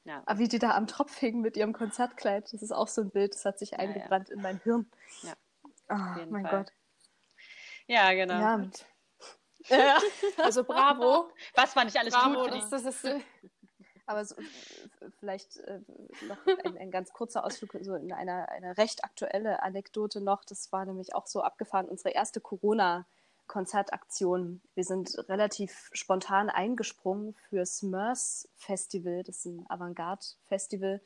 [0.05, 0.23] Ja.
[0.27, 3.11] Aber wie die da am Tropf hing mit ihrem Konzertkleid, das ist auch so ein
[3.11, 3.79] Bild, das hat sich ja.
[3.79, 4.91] eingebrannt in mein Hirn.
[5.23, 6.65] Ja, jeden mein Fall.
[6.65, 6.73] Gott.
[7.87, 8.35] ja, genau.
[8.35, 8.71] Ja.
[10.39, 11.31] Also bravo.
[11.55, 12.45] Was war nicht alles Bravo, gut?
[12.51, 13.21] für das, die- das ist, äh,
[14.07, 14.35] Aber so,
[15.21, 15.79] vielleicht äh,
[16.29, 20.45] noch ein, ein ganz kurzer Ausflug, so in eine, eine recht aktuelle Anekdote noch.
[20.45, 24.61] Das war nämlich auch so abgefahren, unsere erste Corona-Konzertaktion.
[24.75, 31.01] Wir sind relativ spontan eingesprungen fürs MERS Festival, das ist ein Avantgarde-Festival,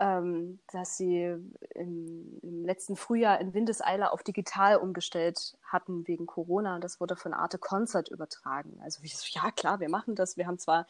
[0.00, 1.36] ähm, das sie
[1.74, 6.76] im, im letzten Frühjahr in Windeseile auf digital umgestellt hatten wegen Corona.
[6.76, 8.80] Und das wurde von Arte Concert übertragen.
[8.82, 10.38] Also ich so, ja klar, wir machen das.
[10.38, 10.86] Wir haben zwar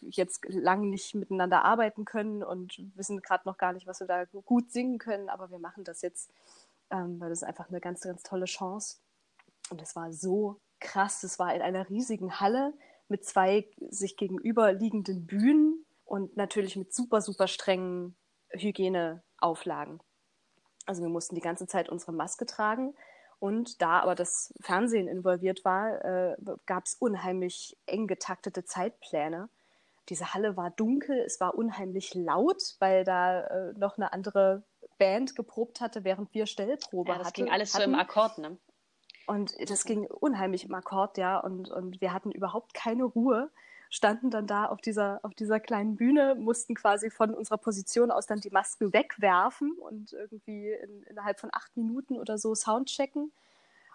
[0.00, 4.24] jetzt lang nicht miteinander arbeiten können und wissen gerade noch gar nicht, was wir da
[4.24, 6.30] gut singen können, aber wir machen das jetzt,
[6.90, 8.98] ähm, weil das ist einfach eine ganz, ganz tolle Chance.
[9.70, 11.24] Und es war so krass.
[11.24, 12.74] Es war in einer riesigen Halle
[13.08, 18.16] mit zwei sich gegenüberliegenden Bühnen und natürlich mit super, super strengen
[18.58, 20.00] Hygieneauflagen.
[20.86, 22.94] Also wir mussten die ganze Zeit unsere Maske tragen.
[23.38, 29.50] Und da aber das Fernsehen involviert war, äh, gab es unheimlich eng getaktete Zeitpläne.
[30.08, 34.62] Diese Halle war dunkel, es war unheimlich laut, weil da äh, noch eine andere
[34.98, 37.92] Band geprobt hatte, während wir Stellprobe ja, das hatte, ging alles so hatten.
[37.92, 38.56] im Akkord, ne?
[39.26, 41.38] Und das ging unheimlich im Akkord, ja.
[41.38, 43.50] Und, und wir hatten überhaupt keine Ruhe,
[43.90, 48.26] standen dann da auf dieser, auf dieser kleinen Bühne, mussten quasi von unserer Position aus
[48.26, 53.32] dann die Masken wegwerfen und irgendwie in, innerhalb von acht Minuten oder so Soundchecken.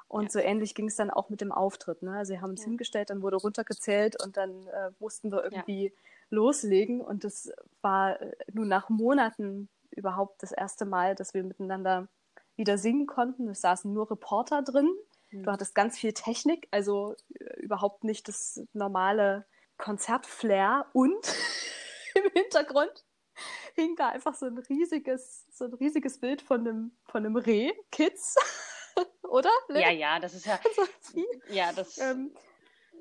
[0.07, 0.29] Und Ja.
[0.29, 2.01] so ähnlich ging es dann auch mit dem Auftritt.
[2.03, 2.11] Ne?
[2.11, 2.67] Also wir haben uns Ja.
[2.67, 5.93] hingestellt, dann wurde runtergezählt und dann äh, mussten wir irgendwie
[6.29, 6.99] loslegen.
[6.99, 12.07] Und das war äh, nun nach Monaten überhaupt das erste Mal, dass wir miteinander
[12.57, 13.47] wieder singen konnten.
[13.49, 14.89] Es saßen nur Reporter drin.
[15.29, 15.43] Hm.
[15.43, 19.45] Du hattest ganz viel Technik, also äh, überhaupt nicht das normale
[19.81, 21.27] Konzertflair und
[22.15, 23.03] im Hintergrund
[23.75, 27.73] hing da einfach so ein riesiges, so ein riesiges Bild von einem, von einem Reh,
[27.91, 28.35] Kids,
[29.23, 29.49] oder?
[29.69, 30.59] Ja, ja, das ist ja,
[31.01, 32.33] So ja, das Ähm,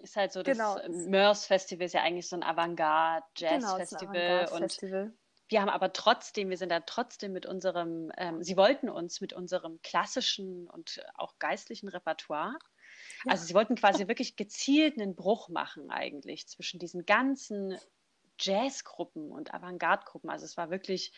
[0.02, 0.78] ist halt so, das genau.
[0.88, 5.12] MERS Festival ist ja eigentlich so ein genau, es ist ein Avantgarde-Jazz-Festival und Avantgarde-Festival.
[5.48, 9.32] wir haben aber trotzdem, wir sind da trotzdem mit unserem, ähm, sie wollten uns mit
[9.32, 12.56] unserem klassischen und auch geistlichen Repertoire.
[13.26, 17.78] Also sie wollten quasi wirklich gezielt einen Bruch machen eigentlich zwischen diesen ganzen
[18.38, 20.30] Jazzgruppen und Avantgarde-Gruppen.
[20.30, 21.12] Also es war wirklich,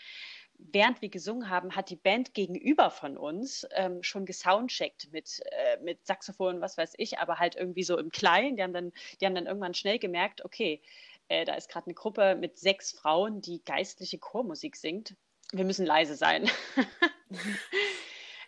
[0.59, 5.79] während wir gesungen haben, hat die Band gegenüber von uns ähm, schon gesoundcheckt mit, äh,
[5.83, 8.57] mit Saxophon, was weiß ich, aber halt irgendwie so im Kleinen.
[8.57, 10.83] Die haben dann, die haben dann irgendwann schnell gemerkt, okay,
[11.29, 15.15] äh, da ist gerade eine Gruppe mit sechs Frauen, die geistliche Chormusik singt.
[15.53, 16.49] Wir müssen leise sein.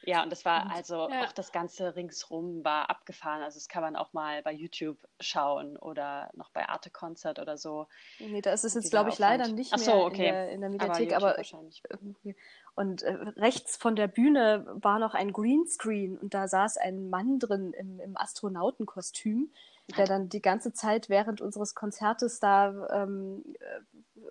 [0.07, 1.25] Ja, und das war also Ja.
[1.25, 3.43] auch das Ganze ringsrum war abgefahren.
[3.43, 7.57] Also das kann man auch mal bei YouTube schauen oder noch bei Arte Concert oder
[7.57, 7.87] so.
[8.19, 9.59] Nee, da ist es jetzt, glaube ich, leider Aufwand.
[9.59, 10.29] nicht Ach mehr so, okay.
[10.29, 11.83] in der, in der Mediathek, YouTube aber, wahrscheinlich.
[12.77, 17.39] Und äh, rechts von der Bühne war noch ein Greenscreen und da saß ein Mann
[17.39, 19.53] drin im, im Astronautenkostüm,
[19.99, 23.80] der dann die ganze Zeit während unseres Konzertes da ähm, äh,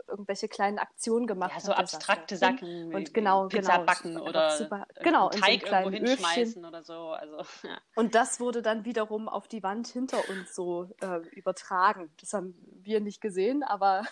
[0.08, 1.62] irgendwelche kleinen Aktionen gemacht Ja, hat.
[1.62, 2.38] so saß da abstrakte.
[2.38, 5.68] Sachen wie Und genau, Pizza genau, backen oder super- irgendeinen genau, in so Teig irgendwo
[5.68, 6.08] kleinen Öfchen.
[6.08, 6.94] hinschmeißen oder so.
[7.10, 7.38] Also,
[7.68, 7.78] ja.
[7.96, 12.12] Und das wurde dann wiederum auf die Wand hinter uns so äh, übertragen.
[12.20, 14.04] Das haben wir nicht gesehen, aber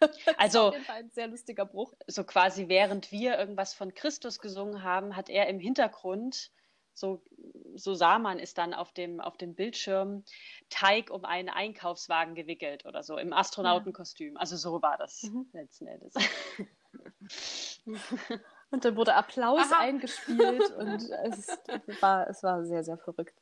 [0.38, 1.92] also auf jeden Fall ein sehr lustiger Bruch.
[2.06, 6.50] so quasi während wir irgendwas von Christus gesungen haben, hat er im Hintergrund,
[6.94, 7.22] so,
[7.74, 10.24] so sah man es dann auf dem, auf dem Bildschirm,
[10.70, 14.36] Teig um einen Einkaufswagen gewickelt oder so im Astronautenkostüm.
[14.36, 15.48] Also so war das Mhm.
[15.52, 16.14] letzten Endes.
[18.70, 19.80] Und dann wurde Applaus Aha.
[19.80, 21.58] eingespielt und es
[22.00, 23.38] war, es war sehr, sehr verrückt.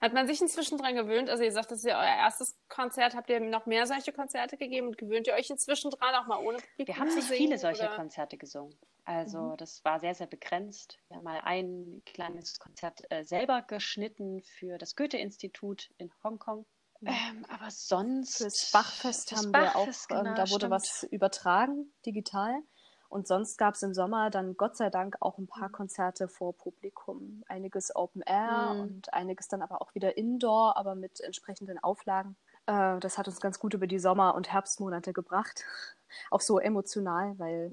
[0.00, 1.28] Hat man sich inzwischen dran gewöhnt?
[1.28, 3.16] Also ihr sagt, das ist ja euer erstes Konzert.
[3.16, 4.88] Habt ihr noch mehr solche Konzerte gegeben?
[4.88, 7.58] Und gewöhnt ihr euch inzwischen dran, auch mal ohne Publikum Wir haben nicht singen, viele
[7.58, 7.96] solche oder?
[7.96, 8.78] Konzerte gesungen.
[9.04, 10.98] Also das war sehr, sehr begrenzt.
[11.08, 16.66] Wir haben mal ein kleines Konzert äh, selber geschnitten für das Goethe-Institut in Hongkong.
[17.04, 18.38] Ähm, aber sonst.
[18.38, 20.70] Fürs Bachfest haben wir auch, ähm, genau, da wurde stimmt.
[20.70, 22.60] was übertragen, digital.
[23.08, 26.52] Und sonst gab es im Sommer dann Gott sei Dank auch ein paar Konzerte vor
[26.56, 27.42] Publikum.
[27.48, 28.80] Einiges Open Air Mhm.
[28.80, 32.36] und einiges dann aber auch wieder Indoor, aber mit entsprechenden Auflagen.
[32.66, 35.64] Äh, das hat uns ganz gut über die Sommer- und Herbstmonate gebracht.
[36.30, 37.70] Auch so emotional, weil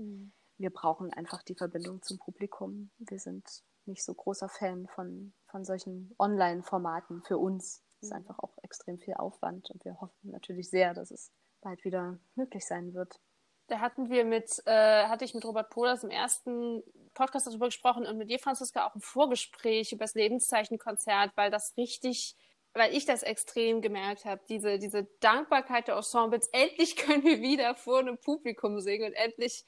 [0.58, 2.90] wir brauchen einfach die Verbindung zum Publikum.
[2.98, 7.82] Wir sind nicht so großer Fan von, von solchen Online-Formaten für uns.
[8.02, 11.32] Es ist einfach auch extrem viel Aufwand und wir hoffen natürlich sehr, dass es
[11.62, 13.20] bald wieder möglich sein wird.
[13.68, 16.84] Da hatten wir mit, äh, hatte ich mit Robert Pohlers im ersten
[17.16, 21.76] Podcast darüber gesprochen und mit dir, Franziska, auch ein Vorgespräch über das Lebenszeichen-Konzert, weil das
[21.78, 22.36] richtig,
[22.74, 26.48] weil ich das extrem gemerkt habe, diese, diese Dankbarkeit der Ensembles.
[26.52, 29.66] Endlich können wir wieder vor einem Publikum singen und endlich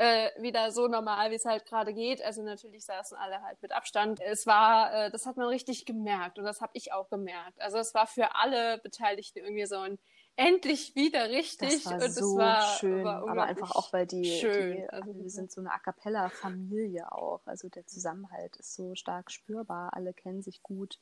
[0.00, 2.22] äh, wieder so normal, wie es halt gerade geht.
[2.22, 4.20] Also natürlich saßen alle halt mit Abstand.
[4.20, 7.60] Es war, äh, das hat man richtig gemerkt und das habe ich auch gemerkt.
[7.60, 9.98] Also es war für alle Beteiligten irgendwie so ein
[10.36, 14.06] endlich wieder richtig Das war und so es war, schön, war aber einfach auch, weil
[14.06, 14.76] die, schön.
[14.76, 17.40] die Also, wir sind so eine A cappella-Familie auch.
[17.46, 19.94] Also der Zusammenhalt ist so stark spürbar.
[19.94, 21.00] Alle kennen sich gut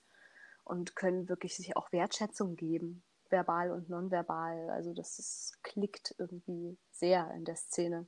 [0.65, 4.71] und können wirklich sich auch Wertschätzung geben, verbal und nonverbal.
[4.71, 8.07] Also das ist, klickt irgendwie sehr in der Szene.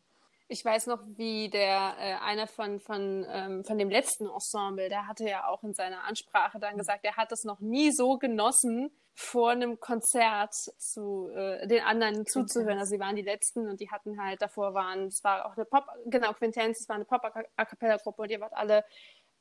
[0.52, 5.06] Ich weiß noch, wie der äh, einer von von ähm, von dem letzten Ensemble, der
[5.06, 8.90] hatte ja auch in seiner Ansprache dann gesagt, er hat es noch nie so genossen,
[9.14, 12.80] vor einem Konzert zu äh, den anderen zuzuhören.
[12.80, 15.66] Also sie waren die letzten und die hatten halt davor waren, es war auch eine
[15.66, 18.84] Pop, genau Quintenz, es war eine Pop A cappella Gruppe und ihr wart alle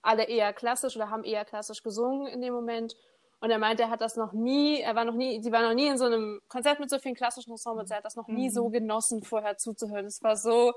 [0.04, 2.96] alle eher klassisch oder haben eher klassisch gesungen in dem Moment.
[3.42, 5.74] Und er meinte, er hat das noch nie, er war noch nie, sie war noch
[5.74, 8.50] nie in so einem Konzert mit so vielen klassischen Ensembles, er hat das noch nie
[8.50, 10.06] so genossen, vorher zuzuhören.
[10.06, 10.74] Es war so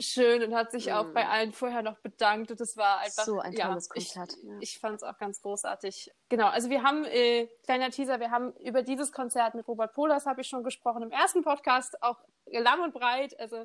[0.00, 1.12] schön und hat sich auch Mhm.
[1.14, 4.32] bei allen vorher noch bedankt und es war einfach So ein ja, tolles Konzert.
[4.60, 6.10] Ich, ich fand es auch ganz großartig.
[6.28, 10.24] Genau, also wir haben, äh, kleiner Teaser, wir haben über dieses Konzert mit Robert Polas,
[10.24, 13.64] habe ich schon gesprochen, im ersten Podcast, auch lang und breit, also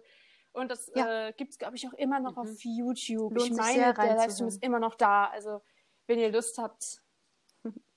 [0.54, 1.28] und das Ja.
[1.28, 2.38] äh, gibt es, glaube ich, auch immer noch Mhm.
[2.40, 3.34] auf YouTube.
[3.36, 5.26] Lohnt ich meine, der Livestream ist immer noch da.
[5.28, 5.62] Also,
[6.08, 7.03] wenn ihr Lust habt,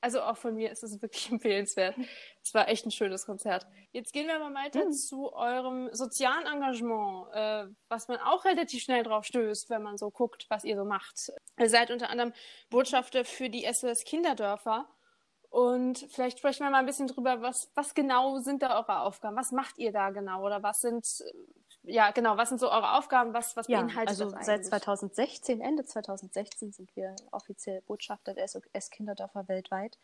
[0.01, 1.97] also auch von mir ist es wirklich empfehlenswert.
[2.43, 3.67] Es war echt ein schönes Konzert.
[3.93, 4.93] Jetzt gehen wir mal weiter Mhm.
[4.93, 10.11] zu eurem sozialen Engagement, äh, was man auch relativ schnell drauf stößt, wenn man so
[10.11, 11.33] guckt, was ihr so macht.
[11.59, 12.33] Ihr seid unter anderem
[12.71, 14.89] Botschafter für die SOS Kinderdörfer.
[15.49, 19.37] Und vielleicht sprechen wir mal ein bisschen drüber, was, was genau sind da eure Aufgaben?
[19.37, 20.45] Was macht ihr da genau?
[20.45, 21.07] Oder was sind,
[21.87, 23.33] ja, genau, was sind so eure Aufgaben?
[23.33, 24.47] Was, was Ja, beinhaltet also das eigentlich?
[24.47, 29.99] seit 2016, Ende 2016 sind wir offiziell Botschafter der SOS Kinderdörfer weltweit.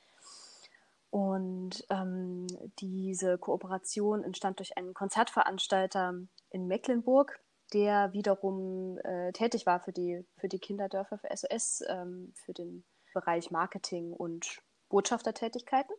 [1.10, 2.46] Und ähm,
[2.78, 6.14] diese Kooperation entstand durch einen Konzertveranstalter
[6.50, 7.38] in Mecklenburg,
[7.74, 12.84] der wiederum äh, tätig war für die, für die Kinderdörfer, für SOS, ähm, für den
[13.12, 15.94] Bereich Marketing und Botschaftertätigkeiten.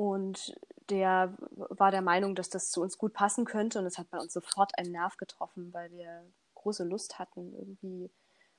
[0.00, 0.54] Und
[0.88, 3.78] der war der Meinung, dass das zu uns gut passen könnte.
[3.78, 6.24] Und es hat bei uns sofort einen Nerv getroffen, weil wir
[6.54, 8.10] große Lust hatten, irgendwie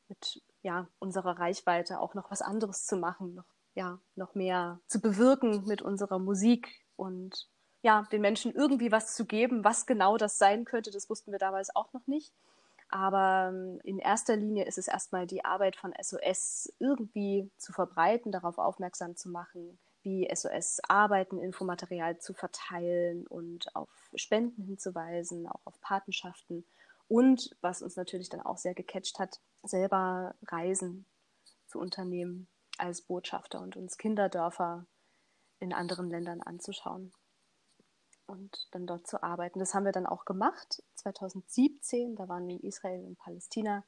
[0.08, 5.02] mit ja, unserer Reichweite auch noch was anderes zu machen, noch, ja, noch mehr zu
[5.02, 7.48] bewirken mit unserer Musik und
[7.82, 9.64] ja, den Menschen irgendwie was zu geben.
[9.64, 12.32] Was genau das sein könnte, das wussten wir damals auch noch nicht.
[12.90, 18.32] Aber ähm, in erster Linie ist es erstmal die Arbeit von SOS irgendwie zu verbreiten,
[18.32, 25.62] darauf aufmerksam zu machen, wie SOS arbeiten, Infomaterial zu verteilen und auf Spenden hinzuweisen, auch
[25.66, 26.66] auf Patenschaften.
[27.08, 31.06] Und was uns natürlich dann auch sehr gecatcht hat, selber Reisen
[31.68, 32.48] zu unternehmen
[32.78, 34.86] als Botschafter und uns Kinderdörfer
[35.60, 37.14] in anderen Ländern anzuschauen
[38.26, 39.60] und dann dort zu arbeiten.
[39.60, 40.84] Das haben wir dann auch gemacht.
[40.96, 43.84] 2017, da waren wir in Israel und Palästina,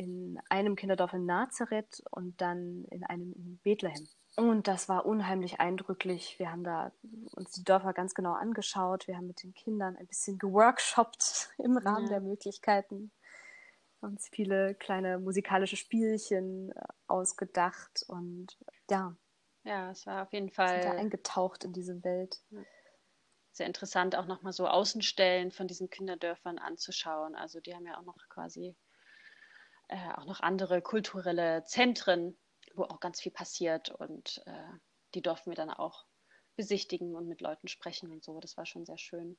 [0.00, 4.08] in einem Kinderdorf in Nazareth und dann in einem in Bethlehem.
[4.34, 6.38] Und das war unheimlich eindrücklich.
[6.38, 6.90] Wir haben da
[7.36, 9.06] uns die Dörfer ganz genau angeschaut.
[9.06, 12.12] Wir haben mit den Kindern ein bisschen geworkshopt im Rahmen ja.
[12.12, 13.12] der Möglichkeiten.
[14.00, 18.56] Uns viele kleine musikalische Spielchen äh, ausgedacht und
[18.88, 19.14] ja.
[19.64, 20.80] Ja, es war auf jeden Fall.
[20.80, 22.40] Sind da eingetaucht in diese Welt.
[23.52, 27.34] Sehr interessant, auch nochmal so Außenstellen von diesen Kinderdörfern anzuschauen.
[27.34, 28.74] Also die haben ja auch noch quasi
[29.90, 32.36] äh, auch noch andere kulturelle Zentren
[32.74, 34.78] wo auch ganz viel passiert und äh,
[35.14, 36.06] die durften wir dann auch
[36.56, 38.38] besichtigen und mit Leuten sprechen und so.
[38.40, 39.38] Das war schon sehr schön.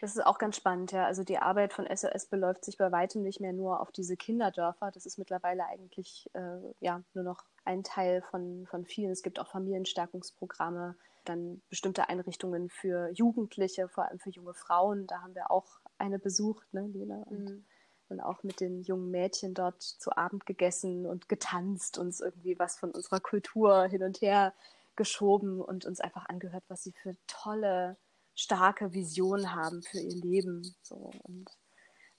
[0.00, 1.06] Das ist auch ganz spannend, ja.
[1.06, 4.90] Also die Arbeit von SOS beläuft sich bei weitem nicht mehr nur auf diese Kinderdörfer.
[4.90, 9.12] Das ist mittlerweile eigentlich äh, ja nur noch ein Teil von, von vielen.
[9.12, 15.06] Es gibt auch Familienstärkungsprogramme, dann bestimmte Einrichtungen für Jugendliche, vor allem für junge Frauen.
[15.06, 17.22] Da haben wir auch eine besucht, ne, Lena?
[17.22, 17.64] Und mhm
[18.12, 22.78] und auch mit den jungen Mädchen dort zu Abend gegessen und getanzt, uns irgendwie was
[22.78, 24.54] von unserer Kultur hin und her
[24.94, 27.96] geschoben und uns einfach angehört, was sie für tolle,
[28.34, 30.74] starke Visionen haben für ihr Leben.
[30.82, 31.50] So und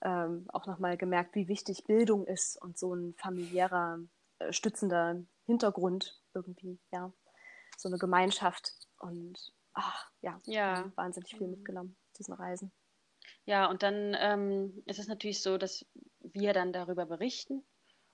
[0.02, 4.00] ähm, auch nochmal gemerkt, wie wichtig Bildung ist und so ein familiärer,
[4.40, 7.14] äh, stützender Hintergrund irgendwie, ja,
[7.78, 10.92] so eine Gemeinschaft und ach, ja, ja.
[10.96, 12.72] wahnsinnig viel mitgenommen, diesen Reisen.
[13.46, 15.86] Ja, und dann ähm, ist es natürlich so, dass
[16.20, 17.64] wir dann darüber berichten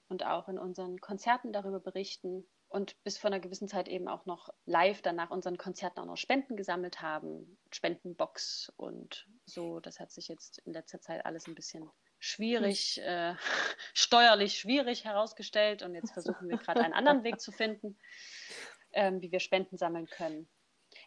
[0.07, 4.25] und auch in unseren Konzerten darüber berichten und bis vor einer gewissen Zeit eben auch
[4.25, 9.79] noch live dann nach unseren Konzerten auch noch Spenden gesammelt haben, Spendenbox und so.
[9.79, 13.03] Das hat sich jetzt in letzter Zeit alles ein bisschen schwierig, hm.
[13.03, 13.35] äh,
[13.93, 17.97] steuerlich schwierig herausgestellt und jetzt versuchen wir gerade einen anderen Weg zu finden,
[18.93, 20.47] ähm, wie wir Spenden sammeln können.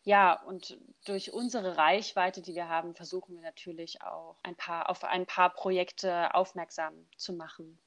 [0.05, 5.05] Ja, und durch unsere Reichweite, die wir haben, versuchen wir natürlich auch ein paar, auf
[5.05, 7.79] ein paar Projekte aufmerksam zu machen,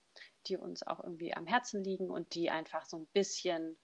[0.48, 3.78] die uns auch irgendwie am Herzen liegen und die einfach so ein bisschen,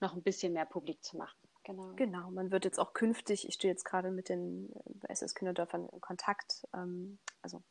[0.00, 1.36] noch ein bisschen mehr publik zu machen.
[1.64, 1.92] Genau.
[1.96, 4.72] Genau, man wird jetzt auch künftig, ich stehe jetzt gerade mit den
[5.08, 7.62] SS Kinderdörfern in Kontakt, ähm, also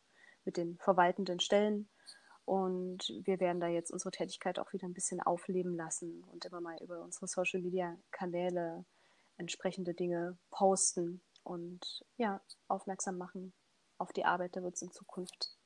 [0.44, 1.90] mit den verwaltenden Stellen.
[2.44, 6.62] Und wir werden da jetzt unsere Tätigkeit auch wieder ein bisschen aufleben lassen und immer
[6.62, 8.86] mal über unsere Social Media Kanäle
[9.38, 13.54] entsprechende Dinge posten und ja, aufmerksam machen
[13.98, 14.56] auf die Arbeit.
[14.56, 15.58] Da wird es in Zukunft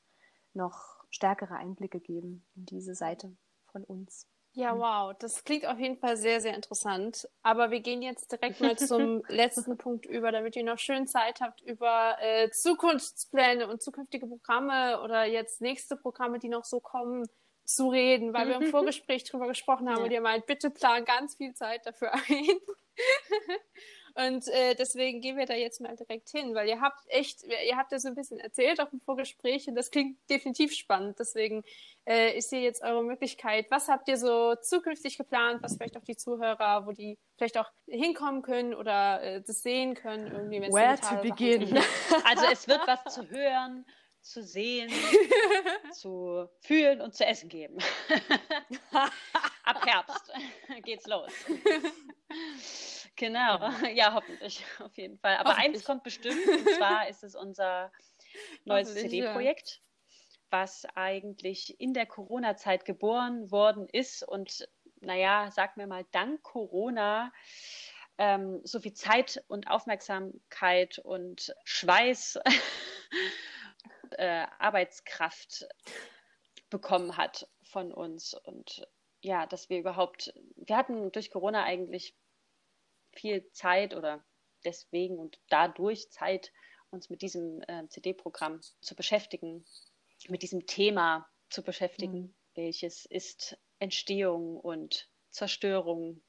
[0.53, 3.35] noch stärkere Einblicke geben in diese Seite
[3.71, 4.27] von uns.
[4.53, 7.29] Ja, wow, das klingt auf jeden Fall sehr, sehr interessant.
[7.43, 11.39] Aber wir gehen jetzt direkt mal zum letzten Punkt über, damit ihr noch schön Zeit
[11.39, 17.27] habt, über äh, Zukunftspläne und zukünftige Programme oder jetzt nächste Programme, die noch so kommen,
[17.63, 20.03] zu reden, weil wir im Vorgespräch drüber gesprochen haben ja.
[20.03, 22.59] und ihr meint, bitte plan ganz viel Zeit dafür ein.
[24.15, 27.77] und äh, deswegen gehen wir da jetzt mal direkt hin, weil ihr habt echt, ihr
[27.77, 31.19] habt ja so ein bisschen erzählt auch im Vorgespräch und das klingt definitiv spannend.
[31.19, 31.63] Deswegen
[32.05, 33.69] äh, ist hier jetzt eure Möglichkeit.
[33.69, 37.71] Was habt ihr so zukünftig geplant, was vielleicht auch die Zuhörer, wo die vielleicht auch
[37.87, 41.79] hinkommen können oder äh, das sehen können, irgendwie, wenn Where to begin?
[42.25, 43.85] Also es wird was zu hören
[44.21, 44.91] zu sehen,
[45.93, 47.77] zu fühlen und zu essen geben.
[49.69, 50.31] Ab Herbst
[50.83, 51.31] geht's los.
[53.15, 55.35] Genau, ja, hoffentlich, auf jeden Fall.
[55.37, 57.91] Aber eins kommt bestimmt, und zwar ist es unser
[58.63, 59.81] neues CD-Projekt,
[60.49, 64.69] was eigentlich in der Corona-Zeit geboren worden ist und,
[65.01, 67.33] naja, sag mir mal, dank Corona
[68.17, 72.39] ähm, so viel Zeit und Aufmerksamkeit und Schweiß
[74.11, 75.67] äh, Arbeitskraft
[76.69, 78.33] bekommen hat von uns.
[78.33, 78.87] Und
[79.21, 82.15] ja, dass wir überhaupt, wir hatten durch Corona eigentlich
[83.13, 84.23] viel Zeit oder
[84.63, 86.51] deswegen und dadurch Zeit,
[86.91, 89.63] uns mit diesem äh, CD-Programm zu beschäftigen,
[90.27, 92.35] mit diesem Thema zu beschäftigen, mhm.
[92.55, 96.21] welches ist Entstehung und Zerstörung,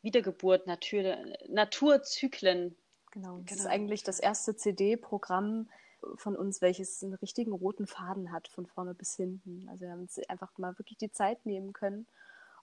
[0.00, 1.16] Wiedergeburt, Natur,
[1.48, 2.76] Naturzyklen.
[3.10, 3.60] Genau, das genau.
[3.60, 5.68] ist eigentlich das erste CD-Programm,
[6.16, 9.68] von uns, welches einen richtigen roten Faden hat, von vorne bis hinten.
[9.68, 12.06] Also wir haben uns einfach mal wirklich die Zeit nehmen können,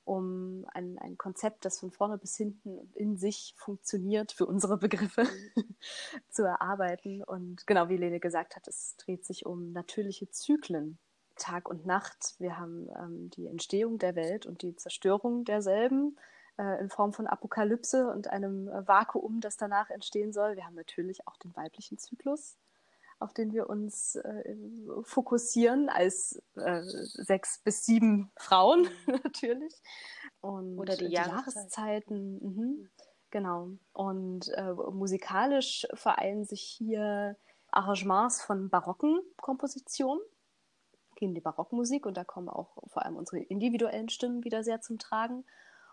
[0.06, 5.26] um ein, ein Konzept, das von vorne bis hinten in sich funktioniert, für unsere Begriffe,
[6.30, 7.24] zu erarbeiten.
[7.24, 10.98] Und genau wie Lene gesagt hat, es dreht sich um natürliche Zyklen.
[11.40, 12.36] Tag und Nacht.
[12.38, 16.18] Wir haben ähm, die Entstehung der Welt und die Zerstörung derselben
[16.60, 20.56] äh, in Form von Apokalypse und einem äh, Vakuum, das danach entstehen soll.
[20.56, 22.58] Wir haben natürlich auch den weiblichen Zyklus,
[23.20, 24.56] auf den wir uns äh,
[25.04, 29.74] fokussieren, als äh, sechs bis sieben Frauen natürlich.
[30.42, 31.56] Und Oder die, die Jahreszeit.
[31.56, 32.40] Jahreszeiten.
[32.42, 32.90] Mhm.
[33.32, 33.70] Genau.
[33.94, 37.38] Und äh, musikalisch vereinen sich hier
[37.72, 40.22] Arrangements von barocken Kompositionen
[41.20, 44.98] gehen die Barockmusik und da kommen auch vor allem unsere individuellen Stimmen wieder sehr zum
[44.98, 45.46] Tragen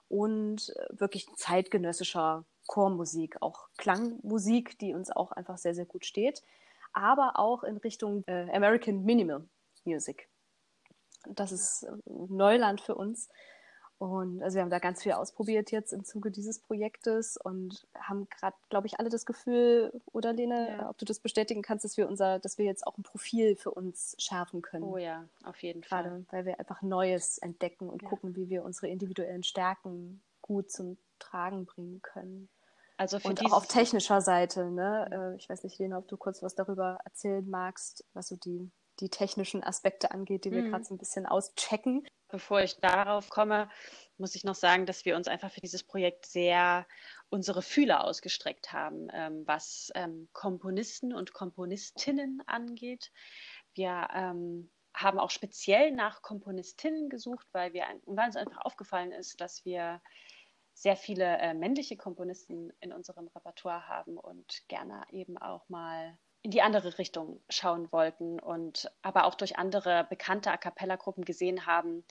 [0.08, 6.42] und äh, wirklich zeitgenössischer Chormusik, auch Klangmusik, die uns auch einfach sehr, sehr gut steht,
[6.96, 9.46] aber auch in Richtung äh, American Minimal
[9.84, 10.28] Music.
[11.28, 13.28] Das ist äh, Neuland für uns.
[13.98, 18.28] Und also wir haben da ganz viel ausprobiert jetzt im Zuge dieses Projektes und haben
[18.28, 20.90] gerade, glaube ich, alle das Gefühl, oder Lene, Ja.
[20.90, 23.70] ob du das bestätigen kannst, dass wir unser, dass wir jetzt auch ein Profil für
[23.70, 24.84] uns schärfen können.
[24.84, 26.02] Oh ja, auf jeden Fall.
[26.02, 28.08] Gerade weil wir einfach Neues entdecken und Ja.
[28.10, 32.50] gucken, wie wir unsere individuellen Stärken gut zum Tragen bringen können.
[32.98, 35.08] Also Und auch auf technischer Seite, ne?
[35.34, 38.70] äh, Ich weiß nicht, Lena, ob du kurz was darüber erzählen magst, was so die,
[39.00, 40.70] die technischen Aspekte angeht, die wir Mhm.
[40.70, 42.06] gerade so ein bisschen auschecken.
[42.28, 43.68] Bevor ich darauf komme,
[44.18, 46.86] muss ich noch sagen, dass wir uns einfach für dieses Projekt sehr
[47.28, 53.12] unsere Fühler ausgestreckt haben, ähm, was ähm, Komponisten und Komponistinnen angeht.
[53.74, 59.40] Wir ähm, haben auch speziell nach Komponistinnen gesucht, weil, wir, weil uns einfach aufgefallen ist,
[59.40, 60.00] dass wir
[60.76, 66.50] sehr viele äh, männliche Komponisten in unserem Repertoire haben und gerne eben auch mal in
[66.50, 72.04] die andere Richtung schauen wollten und aber auch durch andere bekannte A cappella-Gruppen gesehen haben,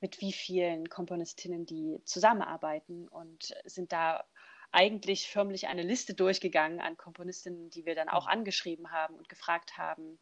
[0.00, 4.24] mit wie vielen Komponistinnen die zusammenarbeiten und sind da
[4.70, 9.78] eigentlich förmlich eine Liste durchgegangen an Komponistinnen, die wir dann auch angeschrieben haben und gefragt
[9.78, 10.20] haben,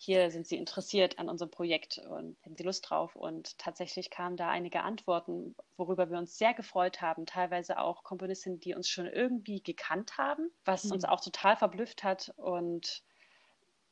[0.00, 3.16] hier sind Sie interessiert an unserem Projekt und haben Sie Lust drauf?
[3.16, 7.26] Und tatsächlich kamen da einige Antworten, worüber wir uns sehr gefreut haben.
[7.26, 10.92] Teilweise auch Komponistinnen, die uns schon irgendwie gekannt haben, was Mhm.
[10.92, 12.32] uns auch total verblüfft hat.
[12.36, 13.02] Und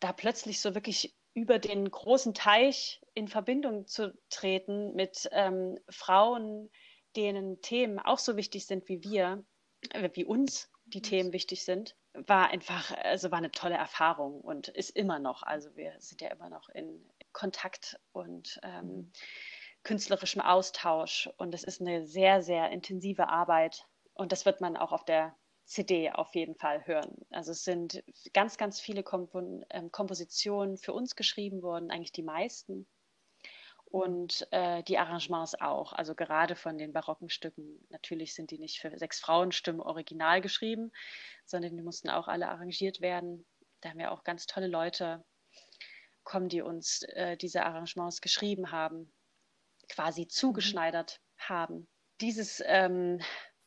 [0.00, 6.70] da plötzlich so wirklich über den großen Teich in Verbindung zu treten mit ähm, Frauen,
[7.16, 9.44] denen Themen auch so wichtig sind wie wir,
[9.90, 11.96] äh, wie uns die Themen wichtig sind,
[12.26, 15.42] war einfach, also war eine tolle Erfahrung und ist immer noch.
[15.42, 19.12] Also wir sind ja immer noch in Kontakt und ähm,
[19.82, 24.92] künstlerischem Austausch und es ist eine sehr, sehr intensive Arbeit und das wird man auch
[24.92, 27.26] auf der CD auf jeden Fall hören.
[27.30, 28.02] Also es sind
[28.32, 32.86] ganz, ganz viele Kompon ähm, Kompositionen für uns geschrieben worden, eigentlich die meisten.
[33.96, 35.94] Und äh, die Arrangements auch.
[35.94, 37.82] Also gerade von den barocken Stücken.
[37.88, 40.92] Natürlich sind die nicht für sechs Frauenstimmen original geschrieben,
[41.46, 43.46] sondern die mussten auch alle arrangiert werden.
[43.80, 45.24] Da haben wir auch ganz tolle Leute
[46.24, 49.10] kommen, die uns äh, diese Arrangements geschrieben haben,
[49.88, 51.88] quasi zugeschneidert haben.
[52.20, 53.22] Dieses ähm,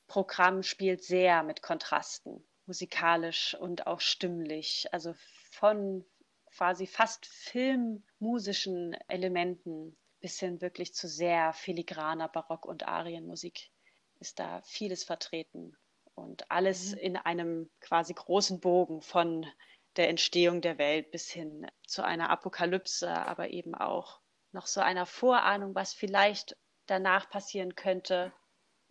[0.06, 4.86] Programm spielt sehr mit Kontrasten, musikalisch und auch stimmlich.
[4.92, 5.16] Also
[5.50, 6.06] von
[6.52, 13.70] quasi fast filmmusischen Elementen bis hin wirklich zu sehr filigraner Barock- und Arienmusik
[14.20, 15.78] ist da vieles vertreten.
[16.16, 19.46] Und alles in einem quasi großen Bogen von
[19.96, 24.20] der Entstehung der Welt bis hin zu einer Apokalypse, aber eben auch
[24.52, 26.58] noch so einer Vorahnung, was vielleicht
[26.88, 28.34] danach passieren könnte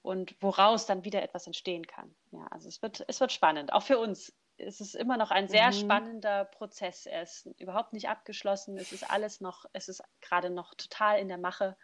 [0.02, 2.14] und woraus dann wieder etwas entstehen kann.
[2.30, 4.32] Ja, also es wird, es wird spannend, auch für uns.
[4.58, 5.72] Es ist immer noch ein sehr Mhm.
[5.72, 7.06] spannender Prozess.
[7.06, 8.76] Er ist überhaupt nicht abgeschlossen.
[8.76, 11.76] Es ist alles noch, es ist gerade noch total in der Mache.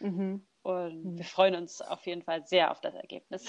[0.00, 0.46] Mhm.
[0.62, 1.18] Und Mhm.
[1.18, 3.46] wir freuen uns auf jeden Fall sehr auf das Ergebnis.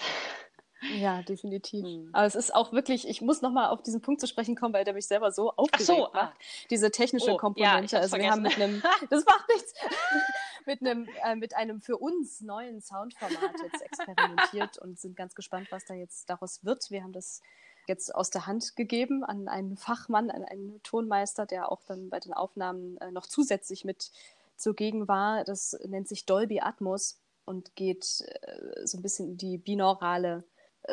[0.96, 1.86] Ja, definitiv.
[1.86, 2.10] Mhm.
[2.12, 4.84] Aber es ist auch wirklich, ich muss nochmal auf diesen Punkt zu sprechen kommen, weil
[4.84, 6.24] der mich selber so aufgeregt so, ah.
[6.26, 6.38] macht.
[6.70, 7.96] Diese technische Oh, ja, Komponente.
[7.98, 9.74] hab's also wir haben mit einem, das macht nichts,
[10.66, 15.68] mit einem, äh, mit einem für uns neuen Soundformat jetzt experimentiert und sind ganz gespannt,
[15.72, 16.90] was da jetzt daraus wird.
[16.90, 17.42] Wir haben das
[17.88, 22.20] jetzt aus der Hand gegeben an einen Fachmann, an einen Tonmeister, der auch dann bei
[22.20, 24.12] den Aufnahmen äh, noch zusätzlich mit
[24.56, 25.44] zugegen war.
[25.44, 30.44] Das nennt sich Dolby Atmos und geht äh, so ein bisschen in die binaurale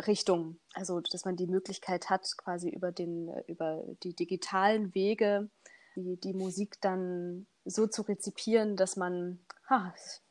[0.07, 0.59] Richtung.
[0.75, 5.51] Also, dass man die Möglichkeit hat, quasi über, den, äh, über die digitalen Wege
[5.97, 10.23] die, die Musik dann so zu rezipieren, dass man, ha, das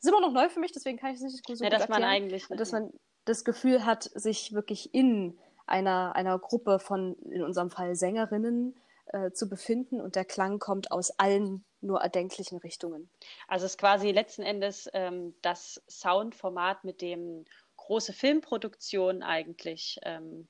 [0.00, 1.88] ist immer noch neu für mich, deswegen kann ich es nicht so ja, gut dass
[1.88, 2.92] man erklären eigentlich dass man
[3.24, 5.38] das Gefühl hat, sich wirklich in
[5.68, 10.92] einer, einer Gruppe von, in unserem Fall Sängerinnen, äh, zu befinden und der Klang kommt
[10.92, 13.08] aus allen nur erdenklichen Richtungen.
[13.46, 17.44] Also es ist quasi letzten Endes ähm, das Soundformat, mit dem
[17.76, 20.48] große Filmproduktionen eigentlich ähm,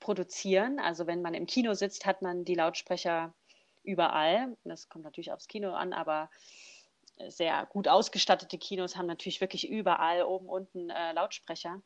[0.00, 0.80] produzieren.
[0.80, 3.34] Also wenn man im Kino sitzt, hat man die Lautsprecher
[3.84, 4.56] überall.
[4.64, 6.30] Das kommt natürlich aufs Kino an, aber
[7.28, 11.82] sehr gut ausgestattete Kinos haben natürlich wirklich überall oben unten äh, Lautsprecher.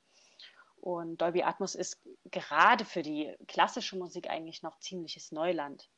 [0.84, 5.88] Und Dolby Atmos ist gerade für die klassische Musik eigentlich noch ziemliches Neuland.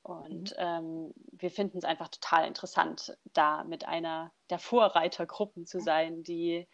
[0.00, 6.22] Und ähm, wir finden es einfach total interessant, da mit einer der Vorreitergruppen zu sein,
[6.22, 6.66] die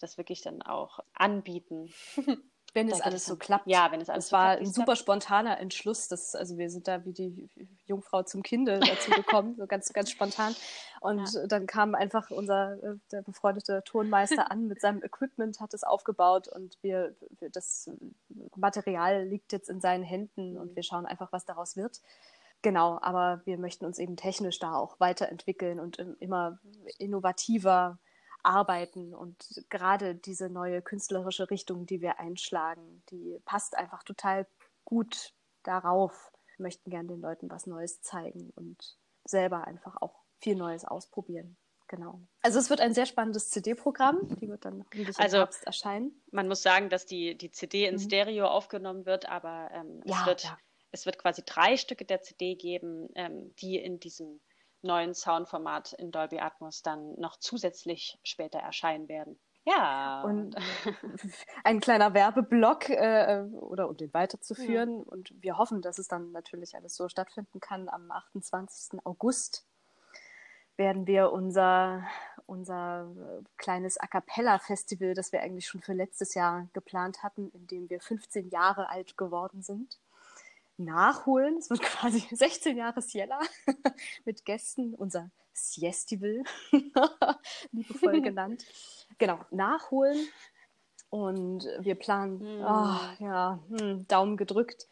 [0.00, 1.94] das wirklich dann auch anbieten.
[2.74, 3.66] Wenn es alles so klappt.
[3.66, 6.08] Ja, wenn es alles Es so war klappt, wie ein es super spontaner Entschluss.
[6.08, 7.48] Das, also wir sind da wie die
[7.86, 10.54] Jungfrau zum Kinde dazu gekommen, so ganz, ganz spontan.
[11.00, 15.84] Und dann kam einfach unser äh, der befreundete Tonmeister an mit seinem Equipment, hat es
[15.84, 17.90] aufgebaut und wir, das
[18.56, 22.00] Material liegt jetzt in seinen Händen und wir schauen einfach, was daraus wird.
[22.62, 26.60] Genau, aber wir möchten uns eben technisch da auch weiterentwickeln und immer
[26.98, 27.98] innovativer
[28.42, 29.14] arbeiten.
[29.14, 34.46] Und gerade diese neue künstlerische Richtung, die wir einschlagen, die passt einfach total
[34.84, 35.32] gut
[35.62, 36.32] darauf.
[36.56, 41.56] Wir möchten gerne den Leuten was Neues zeigen und selber einfach auch viel Neues ausprobieren.
[41.88, 42.20] Genau.
[42.40, 46.22] Also es wird ein sehr spannendes CD-Programm, die wird dann hoffentlich im Also- Herbst erscheinen.
[46.30, 48.00] Man muss sagen, dass die, die CD in Mhm.
[48.00, 50.58] Stereo aufgenommen wird, aber ähm, es, Ja, wird, ja.
[50.90, 54.40] es wird quasi drei Stücke der CD geben, ähm, die in diesem
[54.82, 59.38] neuen Soundformat in Dolby Atmos dann noch zusätzlich später erscheinen werden.
[59.64, 60.56] Ja, Und
[61.64, 65.02] ein kleiner Werbeblock, äh, oder um den weiterzuführen.
[65.04, 67.88] Und wir hoffen, dass es dann natürlich alles so stattfinden kann.
[67.88, 68.98] Am 28.
[69.04, 69.64] August
[70.76, 72.02] werden wir unser,
[72.46, 73.08] unser
[73.56, 78.00] kleines A Cappella-Festival, das wir eigentlich schon für letztes Jahr geplant hatten, in dem wir
[78.00, 80.00] 15 Jahre alt geworden sind,
[80.76, 81.56] nachholen.
[81.58, 83.38] Es wird quasi 16 Jahre Siella
[84.24, 86.42] mit Gästen, unser Siestival,
[87.72, 88.64] liebevoll genannt.
[89.18, 90.26] Genau, nachholen.
[91.10, 92.64] Und wir planen, Hm.
[92.64, 94.88] ah, ja, hm, Daumen gedrückt.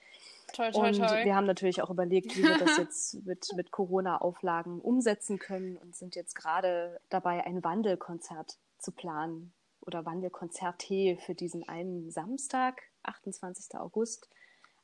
[0.53, 1.25] Toi, toi, Und toi.
[1.25, 5.97] wir haben natürlich auch überlegt, wie wir das jetzt mit, mit Corona-Auflagen umsetzen können und
[5.97, 13.79] sind jetzt gerade dabei, ein Wandelkonzert zu planen oder Wandelkonzerte für diesen einen Samstag, 28.
[13.79, 14.29] August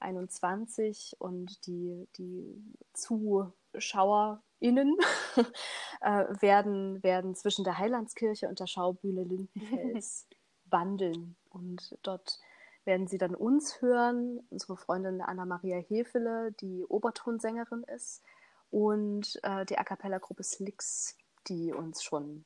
[0.01, 4.97] 21 und die, die ZuschauerInnen
[6.01, 10.27] äh, werden, werden zwischen der Heilandskirche und der Schaubühne Lindenfels
[10.71, 11.37] wandeln.
[11.51, 12.39] Und dort
[12.85, 18.23] werden Sie dann uns hören, unsere Freundin Anna-Maria Hefele, die Obertonsängerin ist,
[18.71, 21.17] und äh, die A Cappella-Gruppe Slicks,
[21.49, 22.45] die uns schon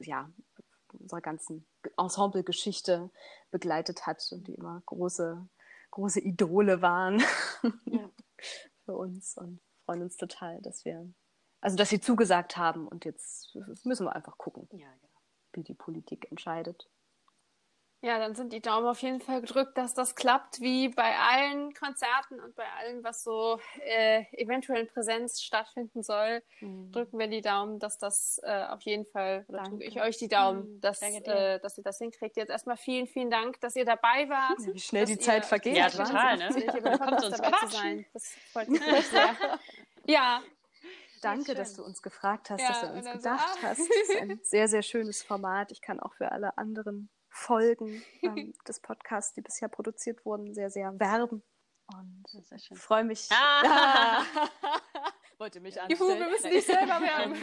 [0.00, 0.30] ja,
[0.92, 1.66] unserer ganzen
[1.96, 3.10] Ensemble-Geschichte
[3.50, 5.46] begleitet hat und die immer große,
[5.94, 7.22] große Idole waren
[7.86, 8.10] Ja.
[8.84, 11.08] für uns und freuen uns total, dass wir,
[11.60, 15.12] also dass sie zugesagt haben und jetzt müssen wir einfach gucken, ja, genau.
[15.52, 16.90] wie die Politik entscheidet.
[18.04, 21.72] Ja, dann sind die Daumen auf jeden Fall gedrückt, dass das klappt, wie bei allen
[21.72, 26.42] Konzerten und bei allem, was so äh, eventuell in Präsenz stattfinden soll.
[26.60, 29.70] Drücken wir die Daumen, dass das äh, auf jeden Fall, oder Danke.
[29.70, 32.36] drücke ich euch die Daumen, Mhm, dass, äh, dass ihr das hinkriegt.
[32.36, 34.58] Jetzt erstmal vielen, vielen Dank, dass ihr dabei wart.
[34.58, 35.74] Wie schnell die Zeit vergeht.
[35.74, 36.48] Ja, total, ne?
[36.98, 37.70] Kommt uns dabei zu quatschen.
[37.70, 38.06] sein.
[38.12, 39.58] Das freut mich sehr.
[40.04, 40.42] Ja,
[41.22, 43.62] Danke, dass du uns gefragt hast, Ja, dass du uns dann so, gedacht ah.
[43.62, 43.78] hast.
[43.78, 45.72] Das ist ein sehr, sehr schönes Format.
[45.72, 50.70] Ich kann auch für alle anderen Folgen ähm, des Podcasts, die bisher produziert wurden, sehr,
[50.70, 51.42] sehr werben.
[51.92, 52.24] Und
[52.56, 52.76] schön.
[52.76, 53.28] freue mich.
[53.32, 54.22] Ah.
[55.38, 57.34] Wollte mich Juhu, wir müssen dich selber werben.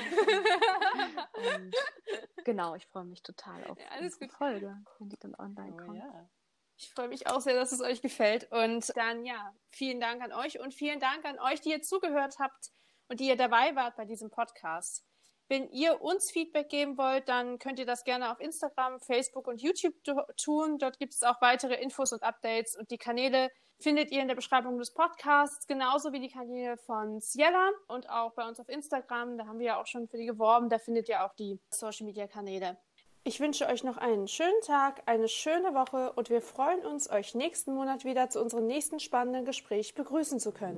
[2.45, 4.31] Genau, ich freue mich total auf Ja, gut.
[4.31, 5.97] Folge, wenn die dann online Oh, kommt.
[5.97, 6.29] ja.
[6.77, 8.49] Ich freue mich auch sehr, dass es euch gefällt.
[8.51, 12.39] Und dann ja, vielen Dank an euch und vielen Dank an euch, die ihr zugehört
[12.39, 12.71] habt
[13.09, 15.05] und die ihr dabei wart bei diesem Podcast.
[15.51, 19.61] Wenn ihr uns Feedback geben wollt, dann könnt ihr das gerne auf Instagram, Facebook und
[19.61, 20.77] YouTube tu- tun.
[20.77, 24.35] Dort gibt es auch weitere Infos und Updates und die Kanäle findet ihr in der
[24.35, 29.37] Beschreibung des Podcasts, genauso wie die Kanäle von Ciela und auch bei uns auf Instagram.
[29.37, 30.69] Da haben wir ja auch schon für die geworben.
[30.69, 32.77] Da findet ihr auch die Social Media Kanäle.
[33.25, 37.35] Ich wünsche euch noch einen schönen Tag, eine schöne Woche und wir freuen uns, euch
[37.35, 40.77] nächsten Monat wieder zu unserem nächsten spannenden Gespräch begrüßen zu können.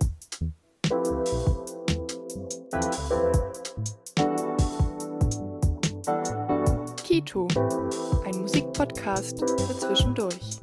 [7.13, 7.47] Kito,
[8.25, 10.59] ein Musikpodcast für zwischendurch.